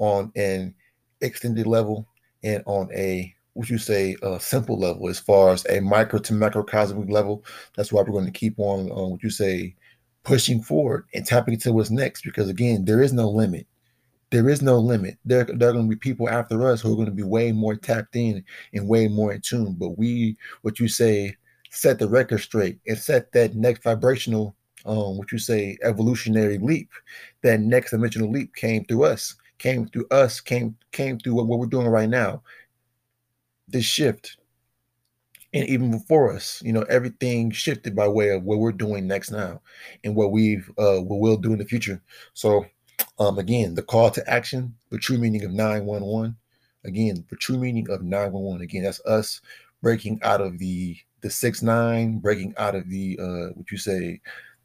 on 0.00 0.32
an 0.34 0.74
extended 1.20 1.66
level 1.66 2.06
and 2.42 2.62
on 2.66 2.88
a 2.92 3.32
would 3.54 3.68
you 3.68 3.78
say 3.78 4.16
a 4.22 4.40
simple 4.40 4.78
level 4.78 5.08
as 5.08 5.18
far 5.18 5.50
as 5.52 5.66
a 5.66 5.80
micro 5.80 6.18
to 6.18 6.32
macrocosmic 6.32 7.10
level 7.10 7.44
that's 7.76 7.92
why 7.92 8.02
we're 8.02 8.12
going 8.12 8.24
to 8.24 8.30
keep 8.30 8.54
on 8.58 8.90
uh, 8.90 9.06
would 9.06 9.22
you 9.22 9.30
say 9.30 9.74
pushing 10.24 10.62
forward 10.62 11.04
and 11.14 11.26
tapping 11.26 11.54
into 11.54 11.72
what's 11.72 11.90
next 11.90 12.22
because 12.22 12.48
again 12.48 12.84
there 12.84 13.02
is 13.02 13.12
no 13.12 13.28
limit 13.28 13.66
there 14.30 14.48
is 14.48 14.62
no 14.62 14.78
limit. 14.78 15.18
There, 15.24 15.44
there 15.44 15.70
are 15.70 15.72
going 15.72 15.86
to 15.86 15.96
be 15.96 15.96
people 15.96 16.28
after 16.28 16.66
us 16.66 16.80
who 16.80 16.92
are 16.92 16.96
going 16.96 17.06
to 17.06 17.12
be 17.12 17.22
way 17.22 17.52
more 17.52 17.74
tapped 17.74 18.14
in 18.14 18.44
and 18.72 18.88
way 18.88 19.08
more 19.08 19.32
in 19.32 19.40
tune. 19.40 19.74
But 19.74 19.98
we, 19.98 20.36
what 20.62 20.78
you 20.78 20.88
say, 20.88 21.36
set 21.70 21.98
the 21.98 22.08
record 22.08 22.38
straight 22.38 22.78
and 22.86 22.96
set 22.96 23.32
that 23.32 23.54
next 23.54 23.82
vibrational, 23.82 24.54
um, 24.86 25.18
what 25.18 25.32
you 25.32 25.38
say, 25.38 25.76
evolutionary 25.82 26.58
leap. 26.58 26.90
That 27.42 27.60
next 27.60 27.90
dimensional 27.90 28.30
leap 28.30 28.54
came 28.54 28.84
through 28.84 29.04
us, 29.04 29.34
came 29.60 29.86
through 29.86 30.06
us, 30.10 30.40
came 30.40 30.76
came 30.90 31.18
through 31.18 31.34
what, 31.34 31.46
what 31.46 31.58
we're 31.60 31.66
doing 31.66 31.86
right 31.86 32.08
now. 32.08 32.42
This 33.68 33.84
shift, 33.84 34.38
and 35.54 35.68
even 35.68 35.92
before 35.92 36.32
us, 36.32 36.60
you 36.64 36.72
know, 36.72 36.82
everything 36.82 37.52
shifted 37.52 37.94
by 37.94 38.08
way 38.08 38.30
of 38.30 38.42
what 38.42 38.58
we're 38.58 38.72
doing 38.72 39.06
next 39.06 39.30
now, 39.30 39.60
and 40.02 40.16
what 40.16 40.32
we've 40.32 40.68
uh, 40.78 40.98
what 40.98 41.20
we'll 41.20 41.36
do 41.36 41.52
in 41.52 41.58
the 41.58 41.64
future. 41.64 42.02
So 42.34 42.66
um, 43.20 43.38
again, 43.38 43.74
the 43.74 43.82
call 43.82 44.10
to 44.10 44.28
action, 44.28 44.74
the 44.90 44.98
true 44.98 45.18
meaning 45.18 45.44
of 45.44 45.52
911. 45.52 46.36
Again, 46.84 47.24
the 47.28 47.36
true 47.36 47.58
meaning 47.58 47.90
of 47.90 48.02
911. 48.02 48.62
Again, 48.62 48.82
that's 48.84 49.04
us 49.04 49.40
breaking 49.82 50.20
out 50.22 50.40
of 50.40 50.58
the 50.58 50.96
the 51.20 51.30
six 51.30 51.62
nine, 51.62 52.18
breaking 52.18 52.54
out 52.56 52.74
of 52.74 52.88
the 52.88 53.18
uh 53.20 53.52
what 53.54 53.70
you 53.70 53.76
say, 53.76 54.20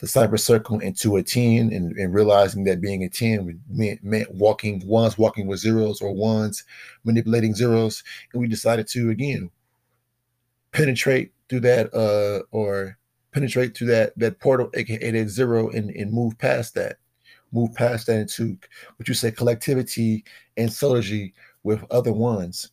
the 0.06 0.10
cipher 0.10 0.38
circle 0.38 0.78
into 0.82 1.18
a 1.18 1.24
10 1.24 1.74
and, 1.74 1.98
and 1.98 2.14
realizing 2.14 2.64
that 2.66 2.80
being 2.80 3.04
a 3.04 3.10
10 3.10 3.60
meant, 3.68 4.04
meant 4.04 4.32
walking 4.36 4.86
ones 4.86 5.18
walking 5.18 5.48
with 5.48 5.60
zeros 5.60 6.00
or 6.00 6.14
ones 6.14 6.64
manipulating 7.06 7.56
zeros. 7.56 8.04
And 8.32 8.40
we 8.40 8.48
decided 8.48 8.88
to 8.90 9.10
again 9.10 9.50
penetrate 10.74 11.32
through 11.50 11.62
that 11.62 11.92
uh 11.92 12.44
or 12.56 13.00
penetrate 13.32 13.76
through 13.76 13.88
that 13.88 14.14
that 14.20 14.40
portal, 14.40 14.70
aka 14.76 15.10
that 15.10 15.30
zero, 15.30 15.72
and, 15.72 15.90
and 15.90 16.14
move 16.14 16.38
past 16.38 16.76
that 16.76 16.98
move 17.52 17.74
past 17.74 18.06
that 18.06 18.20
into 18.20 18.60
what 18.98 19.08
you 19.08 19.16
say 19.16 19.32
collectivity 19.32 20.24
and 20.56 20.70
synergy 20.70 21.34
with 21.64 21.84
other 21.90 22.14
ones. 22.14 22.70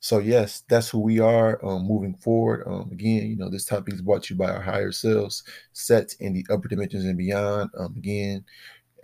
So 0.00 0.18
yes, 0.18 0.62
that's 0.68 0.88
who 0.88 1.00
we 1.00 1.18
are 1.18 1.64
um, 1.64 1.86
moving 1.86 2.14
forward. 2.14 2.64
Um, 2.66 2.88
again, 2.92 3.26
you 3.26 3.36
know, 3.36 3.50
this 3.50 3.64
topic 3.64 3.94
is 3.94 4.02
brought 4.02 4.22
to 4.24 4.34
you 4.34 4.38
by 4.38 4.50
our 4.50 4.60
higher 4.60 4.92
selves, 4.92 5.42
set 5.72 6.14
in 6.20 6.32
the 6.32 6.46
upper 6.50 6.68
dimensions 6.68 7.04
and 7.04 7.18
beyond. 7.18 7.70
Um, 7.76 7.94
again, 7.96 8.44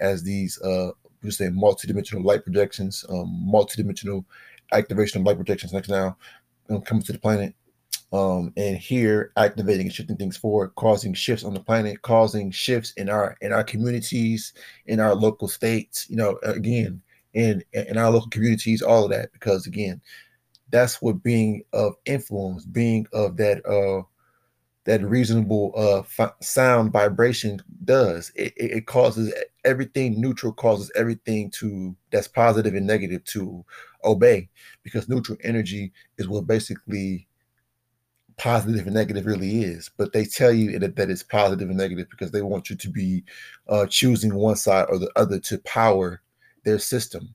as 0.01 0.23
these 0.23 0.61
uh, 0.63 0.93
we 1.23 1.31
say 1.31 1.49
multi-dimensional 1.49 2.23
light 2.23 2.45
projections, 2.45 3.05
um, 3.09 3.29
multi-dimensional 3.45 4.25
activation 4.73 5.21
of 5.21 5.27
light 5.27 5.37
projections 5.37 5.73
next 5.73 5.89
now 5.89 6.17
um, 6.71 6.83
coming 6.83 7.03
to 7.03 7.13
the 7.13 7.19
planet 7.19 7.55
um, 8.13 8.53
and 8.57 8.77
here 8.77 9.33
activating 9.37 9.87
and 9.87 9.95
shifting 9.95 10.17
things 10.17 10.37
forward, 10.37 10.73
causing 10.77 11.15
shifts 11.15 11.45
on 11.45 11.55
the 11.55 11.61
planet, 11.61 12.03
causing 12.03 12.51
shifts 12.51 12.93
in 12.93 13.09
our 13.09 13.37
in 13.41 13.53
our 13.53 13.65
communities, 13.65 14.53
in 14.87 15.01
our 15.01 15.15
local 15.15 15.49
states. 15.49 16.09
You 16.09 16.17
know, 16.17 16.39
again, 16.45 17.03
in 17.33 17.65
in 17.73 17.99
our 17.99 18.11
local 18.11 18.31
communities, 18.31 18.83
all 18.83 19.05
of 19.05 19.11
that, 19.11 19.33
because 19.33 19.67
again, 19.67 20.01
that's 20.75 21.01
what 21.01 21.23
being 21.23 21.63
of 21.73 21.95
influence, 22.05 22.67
being 22.67 23.07
of 23.13 23.37
that 23.37 23.65
uh 23.65 24.03
that 24.85 25.01
reasonable 25.17 25.73
uh 25.77 26.29
sound 26.41 26.93
vibration 26.93 27.63
does. 27.85 28.33
It, 28.35 28.53
it, 28.57 28.71
it 28.79 28.87
causes 28.87 29.33
everything 29.65 30.21
neutral, 30.21 30.53
causes 30.53 30.91
everything 30.95 31.51
to 31.59 31.95
that's 32.11 32.29
positive 32.29 32.75
and 32.75 32.87
negative 32.87 33.23
to 33.35 33.65
obey, 34.03 34.49
because 34.83 35.09
neutral 35.09 35.39
energy 35.43 35.93
is 36.19 36.29
what 36.29 36.47
basically 36.47 37.29
positive 38.37 38.87
and 38.87 38.95
negative 38.95 39.27
really 39.27 39.63
is, 39.63 39.91
but 39.97 40.13
they 40.13 40.25
tell 40.25 40.53
you 40.53 40.77
that, 40.81 40.97
that 40.97 41.09
it's 41.09 41.23
positive 41.23 41.69
and 41.69 41.79
negative 41.79 42.09
because 42.11 42.33
they 42.33 42.43
want 42.43 42.69
you 42.69 42.75
to 42.75 42.91
be 42.91 43.23
uh, 43.69 43.87
choosing 43.87 44.35
one 44.35 44.57
side 44.57 44.87
or 44.89 44.99
the 44.99 45.11
other 45.15 45.39
to 45.39 45.57
power 45.59 46.21
their 46.65 46.81
system. 46.81 47.33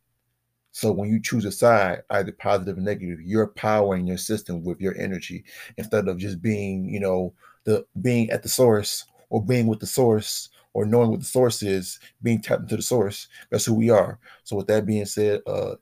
So 0.80 0.94
when 0.94 1.10
you 1.10 1.20
choose 1.20 1.44
a 1.44 1.52
side, 1.52 2.04
either 2.10 2.32
positive 2.32 2.78
or 2.78 2.82
negative, 2.82 3.22
you're 3.22 3.48
powering 3.48 4.08
your 4.08 4.18
system 4.18 4.64
with 4.64 4.80
your 4.80 4.98
energy 4.98 5.44
instead 5.76 6.08
of 6.08 6.18
just 6.18 6.42
being, 6.42 6.88
you 6.88 7.02
know, 7.02 7.34
the 7.66 7.86
being 8.02 8.30
at 8.30 8.44
the 8.44 8.50
source 8.50 9.04
or 9.30 9.44
being 9.44 9.68
with 9.68 9.82
the 9.82 9.86
source 9.86 10.48
or 10.74 10.86
knowing 10.86 11.12
what 11.12 11.20
the 11.20 11.26
source 11.26 11.62
is, 11.64 12.00
being 12.24 12.40
tapped 12.40 12.62
into 12.62 12.78
the 12.78 12.82
source. 12.82 13.28
That's 13.50 13.66
who 13.66 13.74
we 13.74 13.90
are. 13.90 14.20
So 14.46 14.56
with 14.56 14.68
that 14.68 14.86
being 14.86 15.06
said, 15.06 15.42
uh, 15.46 15.76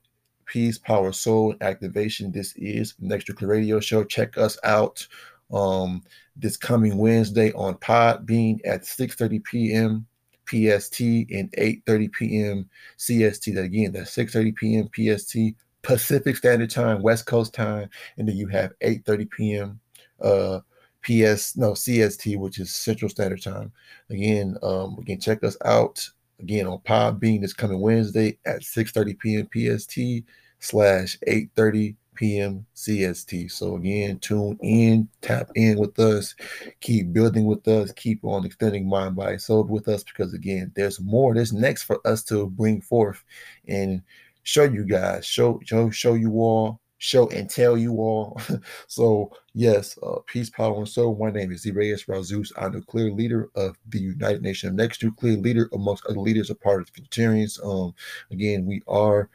peace, 0.48 0.80
power, 0.80 1.12
soul, 1.12 1.54
activation. 1.62 2.32
This 2.32 2.56
is 2.56 2.96
Next 3.00 3.30
Nuclear 3.30 3.52
Radio 3.52 3.80
Show. 3.80 4.04
Check 4.04 4.36
us 4.36 4.58
out 4.64 5.08
um, 5.54 6.02
this 6.36 6.58
coming 6.58 6.98
Wednesday 6.98 7.52
on 7.54 7.76
Podbean 7.76 8.60
at 8.66 8.82
6:30 8.82 9.44
p.m. 9.44 10.08
PST 10.48 11.00
and 11.02 11.52
8:30 11.58 12.12
p.m. 12.12 12.70
CST. 12.98 13.56
That 13.56 13.64
again, 13.64 13.92
that's 13.92 14.16
6:30 14.16 14.56
p.m. 14.56 14.90
PST 14.94 15.38
Pacific 15.82 16.36
Standard 16.36 16.70
Time, 16.70 17.02
West 17.02 17.26
Coast 17.26 17.54
time, 17.54 17.90
and 18.18 18.28
then 18.28 18.36
you 18.36 18.48
have 18.48 18.74
8:30 18.80 19.30
p.m. 19.32 19.80
Uh, 20.22 20.60
PS 21.02 21.56
no 21.56 21.72
CST, 21.72 22.38
which 22.38 22.60
is 22.60 22.74
Central 22.74 23.10
Standard 23.10 23.42
Time. 23.42 23.72
Again, 24.10 24.58
um, 24.64 24.98
again, 25.00 25.20
check 25.20 25.44
us 25.44 25.56
out 25.64 26.10
again 26.40 26.68
on 26.68 26.80
Podbean 26.80 27.42
this 27.42 27.54
coming 27.54 27.80
Wednesday 27.80 28.38
at 28.46 28.62
6:30 28.62 29.20
p.m. 29.20 29.48
PST 29.54 30.26
slash 30.60 31.18
8:30 31.28 31.96
p.m. 32.18 32.66
CST. 32.76 33.52
So 33.52 33.76
again, 33.76 34.20
tune 34.20 34.58
in, 34.62 35.08
tap 35.22 35.50
in 35.56 35.78
with 35.78 35.98
us, 36.00 36.36
keep 36.82 37.14
building 37.14 37.46
with 37.46 37.68
us, 37.68 37.92
keep 37.94 38.24
on 38.24 38.46
extending 38.46 38.90
mind, 38.90 39.16
body, 39.16 39.38
soul 39.38 39.64
with 39.64 39.88
us 39.88 40.04
because 40.04 40.34
again, 40.34 40.72
there's 40.76 41.00
more. 41.00 41.34
There's 41.34 41.54
next 41.54 41.84
for 41.84 42.06
us 42.06 42.24
to 42.26 42.48
bring 42.48 42.82
forth 42.82 43.24
and 43.68 44.02
show 44.44 44.64
you 44.64 44.84
guys, 44.84 45.26
show 45.26 45.60
show 45.64 45.90
show 45.90 46.16
you 46.16 46.34
all 46.34 46.82
show 46.98 47.30
and 47.30 47.50
tell 47.50 47.78
you 47.78 47.94
all. 47.98 48.40
so, 48.88 49.32
yes, 49.54 49.98
uh, 50.04 50.20
peace, 50.26 50.50
power, 50.50 50.78
and 50.78 50.88
soul. 50.88 51.16
My 51.16 51.32
name 51.32 51.52
is 51.52 51.66
Zerayas 51.66 52.08
Razus. 52.08 52.52
I'm 52.58 52.74
the 52.74 52.82
clear 52.82 53.12
leader 53.12 53.50
of 53.56 53.78
the 53.90 54.00
United 54.00 54.42
Nations 54.42 54.72
of 54.72 54.76
Next 54.76 55.04
Nuclear 55.04 55.38
leader 55.38 55.70
amongst 55.74 56.06
other 56.06 56.20
leaders, 56.20 56.50
a 56.50 56.56
part 56.56 56.82
of 56.82 56.88
the 56.88 57.02
vegetarians. 57.02 57.60
Um, 57.64 57.94
again, 58.32 58.66
we 58.66 58.82
are 58.88 59.30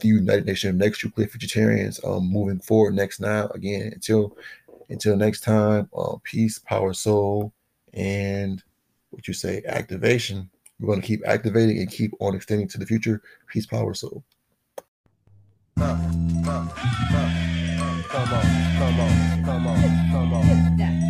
the 0.00 0.08
United 0.08 0.46
Nation 0.46 0.70
of 0.70 0.76
Next 0.76 1.04
Nuclear 1.04 1.28
Vegetarians. 1.28 2.00
Um, 2.04 2.30
moving 2.30 2.58
forward 2.58 2.94
next 2.94 3.20
now. 3.20 3.48
Again, 3.48 3.92
until 3.92 4.36
until 4.88 5.16
next 5.16 5.40
time, 5.40 5.88
uh, 5.96 6.16
peace, 6.22 6.58
power, 6.58 6.92
soul, 6.92 7.52
and 7.94 8.62
what 9.10 9.26
you 9.28 9.34
say, 9.34 9.62
activation. 9.66 10.50
We're 10.80 10.88
going 10.88 11.00
to 11.00 11.06
keep 11.06 11.22
activating 11.26 11.78
and 11.78 11.90
keep 11.90 12.12
on 12.18 12.34
extending 12.34 12.68
to 12.68 12.78
the 12.78 12.86
future. 12.86 13.22
Peace, 13.46 13.66
power, 13.66 13.94
soul. 13.94 14.24
Come 15.76 15.90
on, 16.48 16.68
come 18.08 18.96
on, 18.98 19.44
come 19.44 19.66
on, 19.66 20.10
come 20.10 20.34
on. 20.34 21.01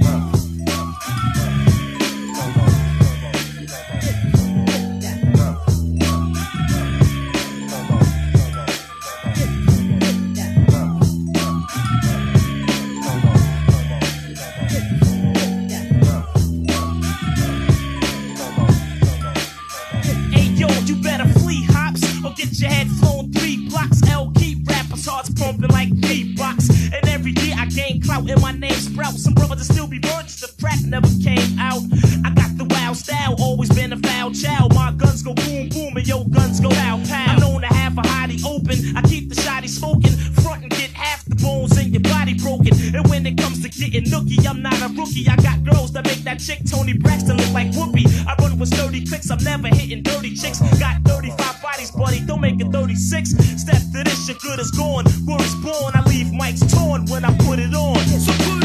gain 27.74 28.00
clout 28.00 28.28
and 28.28 28.40
my 28.40 28.52
name 28.52 28.72
sprout. 28.72 29.14
Some 29.14 29.34
brothers 29.34 29.68
will 29.68 29.74
still 29.74 29.86
be 29.86 29.98
bunched. 29.98 30.40
The 30.40 30.52
rap 30.62 30.80
never 30.84 31.08
came 31.22 31.58
out. 31.58 31.82
I 32.24 32.30
got 32.34 32.56
the 32.56 32.66
wild 32.68 32.96
style, 32.96 33.36
always 33.38 33.70
been 33.70 33.92
a 33.92 33.98
foul 33.98 34.32
child. 34.32 34.74
My 34.74 34.92
guns 34.92 35.22
go 35.22 35.34
boom, 35.34 35.68
boom, 35.68 35.96
and 35.96 36.06
your 36.06 36.24
guns 36.26 36.60
go 36.60 36.70
out, 36.72 37.04
pow. 37.06 37.32
I'm 37.32 37.40
known 37.40 37.60
to 37.62 37.66
have 37.68 37.96
a 37.98 38.02
hottie 38.02 38.44
open. 38.44 38.96
I 38.96 39.02
keep 39.02 39.28
the 39.28 39.34
shotty 39.34 39.68
smoking, 39.68 40.12
front 40.42 40.62
and 40.62 40.70
get 40.70 40.90
half 40.90 41.24
bones 41.42 41.76
and 41.76 41.92
your 41.92 42.00
body 42.00 42.34
broken. 42.34 42.72
And 42.94 43.04
when 43.10 43.26
it 43.26 43.36
comes 43.36 43.60
to 43.62 43.68
getting 43.68 44.04
nookie, 44.04 44.46
I'm 44.46 44.62
not 44.62 44.80
a 44.80 44.88
rookie. 44.94 45.26
I 45.28 45.36
got 45.36 45.62
girls 45.64 45.92
that 45.92 46.06
make 46.06 46.22
that 46.24 46.38
chick 46.38 46.60
Toni 46.64 46.94
Braxton 46.94 47.36
look 47.36 47.52
like 47.52 47.70
Whoopi. 47.72 48.06
I 48.26 48.34
run 48.40 48.58
with 48.58 48.72
30 48.72 49.04
clicks, 49.06 49.30
I'm 49.30 49.42
never 49.42 49.68
hitting 49.68 50.02
dirty 50.02 50.34
chicks. 50.34 50.62
Uh-huh. 50.62 50.78
Got 50.78 51.02
35 51.02 51.62
bodies, 51.62 51.90
buddy, 51.90 52.20
don't 52.20 52.40
make 52.40 52.60
it 52.60 52.70
36. 52.72 53.30
Step 53.60 53.82
to 53.92 54.04
this, 54.04 54.28
your 54.28 54.38
good 54.38 54.60
is 54.60 54.70
gone. 54.70 55.04
Where 55.26 55.42
is 55.42 55.54
born, 55.56 55.92
I 55.94 56.02
leave 56.06 56.28
mics 56.28 56.62
torn 56.72 57.06
when 57.06 57.24
I 57.24 57.36
put 57.38 57.58
it 57.58 57.74
on. 57.74 57.98
So 57.98 58.32
put 58.44 58.61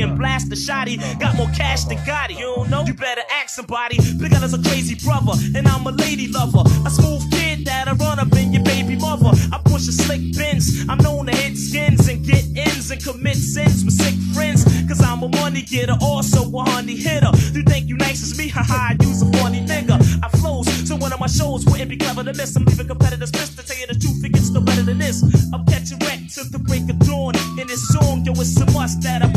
a 0.00 0.02
and 0.02 0.18
blast 0.18 0.52
a 0.52 0.56
shotty. 0.56 0.96
Got 1.18 1.36
more 1.36 1.48
cash 1.48 1.84
than 1.84 1.98
Gotti. 1.98 2.38
You 2.38 2.54
don't 2.56 2.70
know? 2.70 2.84
You 2.84 2.94
better 2.94 3.22
ask 3.30 3.50
somebody. 3.54 3.96
Big 4.18 4.32
is 4.32 4.54
a 4.54 4.62
crazy 4.62 4.94
brother, 4.94 5.32
and 5.54 5.66
I'm 5.68 5.86
a 5.86 5.90
lady 5.90 6.28
lover. 6.28 6.62
A 6.86 6.90
smooth 6.90 7.30
kid 7.30 7.64
that'll 7.66 7.96
run 7.96 8.18
up 8.18 8.32
in 8.36 8.52
your 8.52 8.62
baby 8.62 8.96
mother. 8.96 9.30
I 9.52 9.60
push 9.64 9.88
a 9.88 9.92
slick 9.92 10.36
Benz. 10.36 10.84
I'm 10.88 10.98
known 10.98 11.26
to 11.26 11.36
hit 11.36 11.56
skins 11.56 12.08
and 12.08 12.24
get 12.24 12.44
ins 12.56 12.90
and 12.90 13.02
commit 13.02 13.36
sins 13.36 13.84
with 13.84 13.94
sick 13.94 14.14
friends. 14.34 14.64
Cause 14.88 15.02
I'm 15.02 15.22
a 15.22 15.28
money 15.28 15.62
getter, 15.62 15.96
also 16.00 16.50
a 16.50 16.62
honey 16.70 16.96
hitter. 16.96 17.30
You 17.52 17.62
think 17.62 17.88
you 17.88 17.96
nice 17.96 18.22
as 18.22 18.38
me? 18.38 18.48
Haha, 18.48 18.94
you's 19.00 19.22
a 19.22 19.30
funny 19.38 19.64
nigga. 19.64 19.96
I 20.22 20.28
flows, 20.38 20.66
so 20.88 20.96
one 20.96 21.12
of 21.12 21.20
my 21.20 21.26
shows 21.26 21.64
wouldn't 21.66 21.90
be 21.90 21.96
clever 21.96 22.24
to 22.24 22.32
miss. 22.32 22.56
I'm 22.56 22.64
leaving 22.64 22.88
competitors 22.88 23.30
pissed 23.30 23.58
to 23.58 23.66
tell 23.66 23.78
you 23.78 23.86
the 23.86 23.94
truth, 23.94 24.24
it 24.24 24.32
gets 24.32 24.50
no 24.50 24.60
better 24.60 24.82
than 24.82 24.98
this. 24.98 25.22
I'm 25.52 25.64
catching 25.66 25.98
wreck 26.00 26.20
till 26.28 26.44
the 26.50 26.58
break 26.58 26.88
of 26.90 26.98
dawn. 27.00 27.34
In 27.58 27.66
this 27.66 27.88
song, 27.88 28.24
yo, 28.24 28.32
it's 28.32 28.60
a 28.60 28.66
must 28.72 29.02
that 29.02 29.22
I 29.22 29.31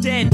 dead. 0.00 0.33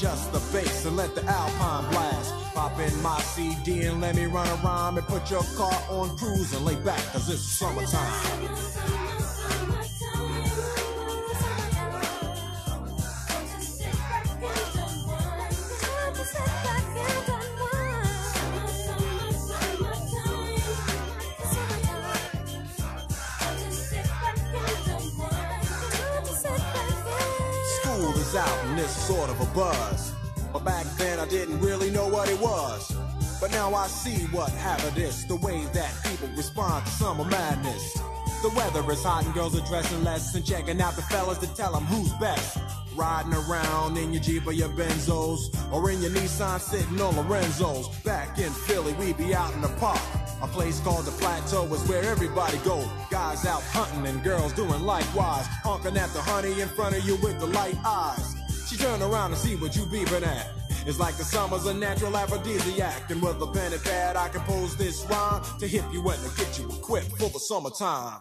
Adjust 0.00 0.32
the 0.32 0.38
bass 0.50 0.86
and 0.86 0.96
let 0.96 1.14
the 1.14 1.22
alpine 1.26 1.90
blast. 1.90 2.32
Pop 2.54 2.78
in 2.80 3.02
my 3.02 3.20
CD 3.20 3.82
and 3.82 4.00
let 4.00 4.16
me 4.16 4.24
run 4.24 4.48
a 4.48 4.54
rhyme 4.64 4.96
and 4.96 5.06
put 5.06 5.30
your 5.30 5.42
car 5.58 5.78
on 5.90 6.16
cruise 6.16 6.54
and 6.54 6.64
lay 6.64 6.76
back, 6.76 7.02
cause 7.12 7.28
it's 7.28 7.42
summertime. 7.42 8.79
Is 28.30 28.36
out 28.36 28.64
in 28.66 28.76
this 28.76 28.94
sort 29.08 29.28
of 29.28 29.40
a 29.40 29.54
buzz. 29.56 30.12
But 30.52 30.64
back 30.64 30.86
then 30.98 31.18
I 31.18 31.26
didn't 31.26 31.58
really 31.58 31.90
know 31.90 32.06
what 32.06 32.28
it 32.28 32.38
was. 32.38 32.94
But 33.40 33.50
now 33.50 33.74
I 33.74 33.88
see 33.88 34.24
what 34.26 34.52
happened 34.52 34.98
is 34.98 35.26
the 35.26 35.34
way 35.34 35.64
that 35.72 35.92
people 36.04 36.28
respond 36.36 36.86
to 36.86 36.92
summer 36.92 37.24
madness. 37.24 37.94
The 38.42 38.52
weather 38.54 38.88
is 38.92 39.02
hot 39.02 39.24
and 39.24 39.34
girls 39.34 39.58
are 39.58 39.66
dressing 39.66 40.04
less 40.04 40.32
and 40.36 40.46
checking 40.46 40.80
out 40.80 40.94
the 40.94 41.02
fellas 41.02 41.38
to 41.38 41.52
tell 41.56 41.72
them 41.72 41.86
who's 41.86 42.12
best. 42.20 42.58
Riding 42.94 43.34
around 43.34 43.96
in 43.96 44.12
your 44.12 44.22
Jeep 44.22 44.46
or 44.46 44.52
your 44.52 44.68
Benzos 44.68 45.50
or 45.72 45.90
in 45.90 46.00
your 46.00 46.12
Nissan 46.12 46.60
sitting 46.60 47.00
on 47.00 47.16
Lorenzo's. 47.16 47.88
Back 48.04 48.38
in 48.38 48.52
Philly, 48.52 48.92
we 48.92 49.12
be 49.12 49.34
out 49.34 49.52
in 49.54 49.60
the 49.60 49.74
park. 49.80 50.00
A 50.42 50.46
place 50.46 50.80
called 50.80 51.04
the 51.04 51.10
Plateau 51.12 51.66
is 51.74 51.86
where 51.86 52.02
everybody 52.02 52.56
go. 52.58 52.88
Guys 53.10 53.44
out 53.44 53.62
hunting 53.62 54.06
and 54.06 54.22
girls 54.24 54.54
doing 54.54 54.82
likewise. 54.82 55.46
Honking 55.62 55.98
at 55.98 56.08
the 56.10 56.22
honey 56.22 56.60
in 56.60 56.68
front 56.68 56.96
of 56.96 57.04
you 57.04 57.16
with 57.16 57.38
the 57.38 57.46
light 57.46 57.76
eyes. 57.84 58.34
She 58.66 58.76
turn 58.76 59.02
around 59.02 59.32
and 59.32 59.40
see 59.40 59.56
what 59.56 59.76
you 59.76 59.82
beeping 59.82 60.26
at. 60.26 60.48
It's 60.86 60.98
like 60.98 61.16
the 61.16 61.24
summer's 61.24 61.66
a 61.66 61.74
natural 61.74 62.16
aphrodisiac. 62.16 63.10
And 63.10 63.20
with 63.20 63.42
a 63.42 63.46
pen 63.48 63.72
and 63.72 63.82
pad, 63.82 64.16
I 64.16 64.28
compose 64.30 64.76
this 64.76 65.04
rhyme 65.10 65.42
to 65.58 65.66
hip 65.66 65.84
you 65.92 66.08
and 66.08 66.22
to 66.22 66.36
get 66.36 66.58
you 66.58 66.70
equipped 66.70 67.18
for 67.18 67.28
the 67.28 67.38
summertime. 67.38 68.20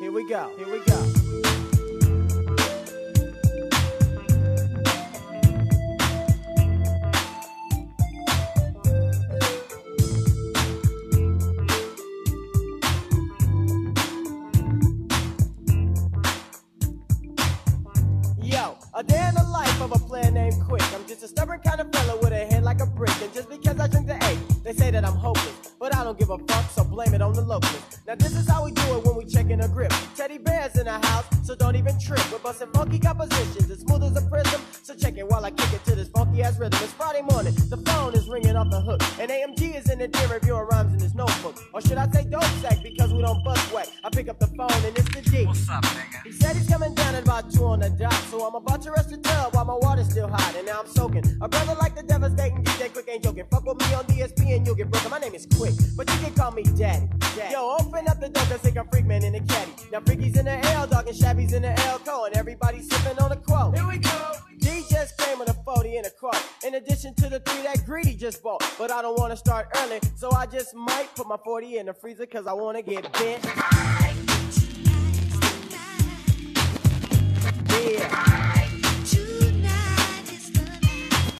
Here 0.00 0.10
we 0.10 0.28
go. 0.28 0.52
Here 0.56 0.72
we 0.72 0.80
go. 0.80 1.19
A 19.00 19.02
day 19.02 19.28
in 19.28 19.34
the 19.34 19.44
life 19.44 19.80
of 19.80 19.92
a 19.92 19.98
player 19.98 20.30
named 20.30 20.56
Quik. 20.56 20.84
I'm 20.94 21.06
just 21.06 21.22
a 21.22 21.28
stubborn 21.28 21.60
kind 21.60 21.80
of 21.80 21.90
fella 21.90 22.18
with 22.20 22.34
a 22.34 22.44
head 22.44 22.62
like 22.62 22.82
a 22.82 22.86
brick. 22.86 23.18
And 23.22 23.32
just 23.32 23.48
because 23.48 23.80
I 23.80 23.88
drink 23.88 24.06
the 24.06 24.16
A, 24.22 24.36
they 24.62 24.74
say 24.74 24.90
that 24.90 25.06
I'm 25.06 25.14
hopeless. 25.16 25.72
But 25.80 25.96
I 25.96 26.04
don't 26.04 26.18
give 26.18 26.28
a 26.28 26.36
fuck, 26.36 26.70
so 26.70 26.84
blame 26.84 27.14
it 27.14 27.22
on 27.22 27.32
the 27.32 27.40
locals. 27.40 27.80
Now 28.06 28.16
this 28.16 28.36
is 28.36 28.46
how 28.46 28.62
we 28.62 28.72
do 28.72 28.98
it 28.98 29.04
when 29.06 29.16
we 29.16 29.24
checking 29.24 29.58
a 29.62 29.68
grip. 29.68 29.90
Teddy 30.14 30.36
bears 30.36 30.76
in 30.76 30.84
the 30.84 30.98
house, 30.98 31.24
so 31.44 31.54
don't 31.54 31.76
even 31.76 31.98
trip. 31.98 32.20
We're 32.30 32.40
busting 32.40 32.68
funky 32.74 32.98
compositions, 32.98 33.39
the 71.92 72.00
freezer 72.00 72.26
cause 72.26 72.46
I 72.46 72.52
wanna 72.52 72.82
get 72.82 73.12
bent. 73.14 74.29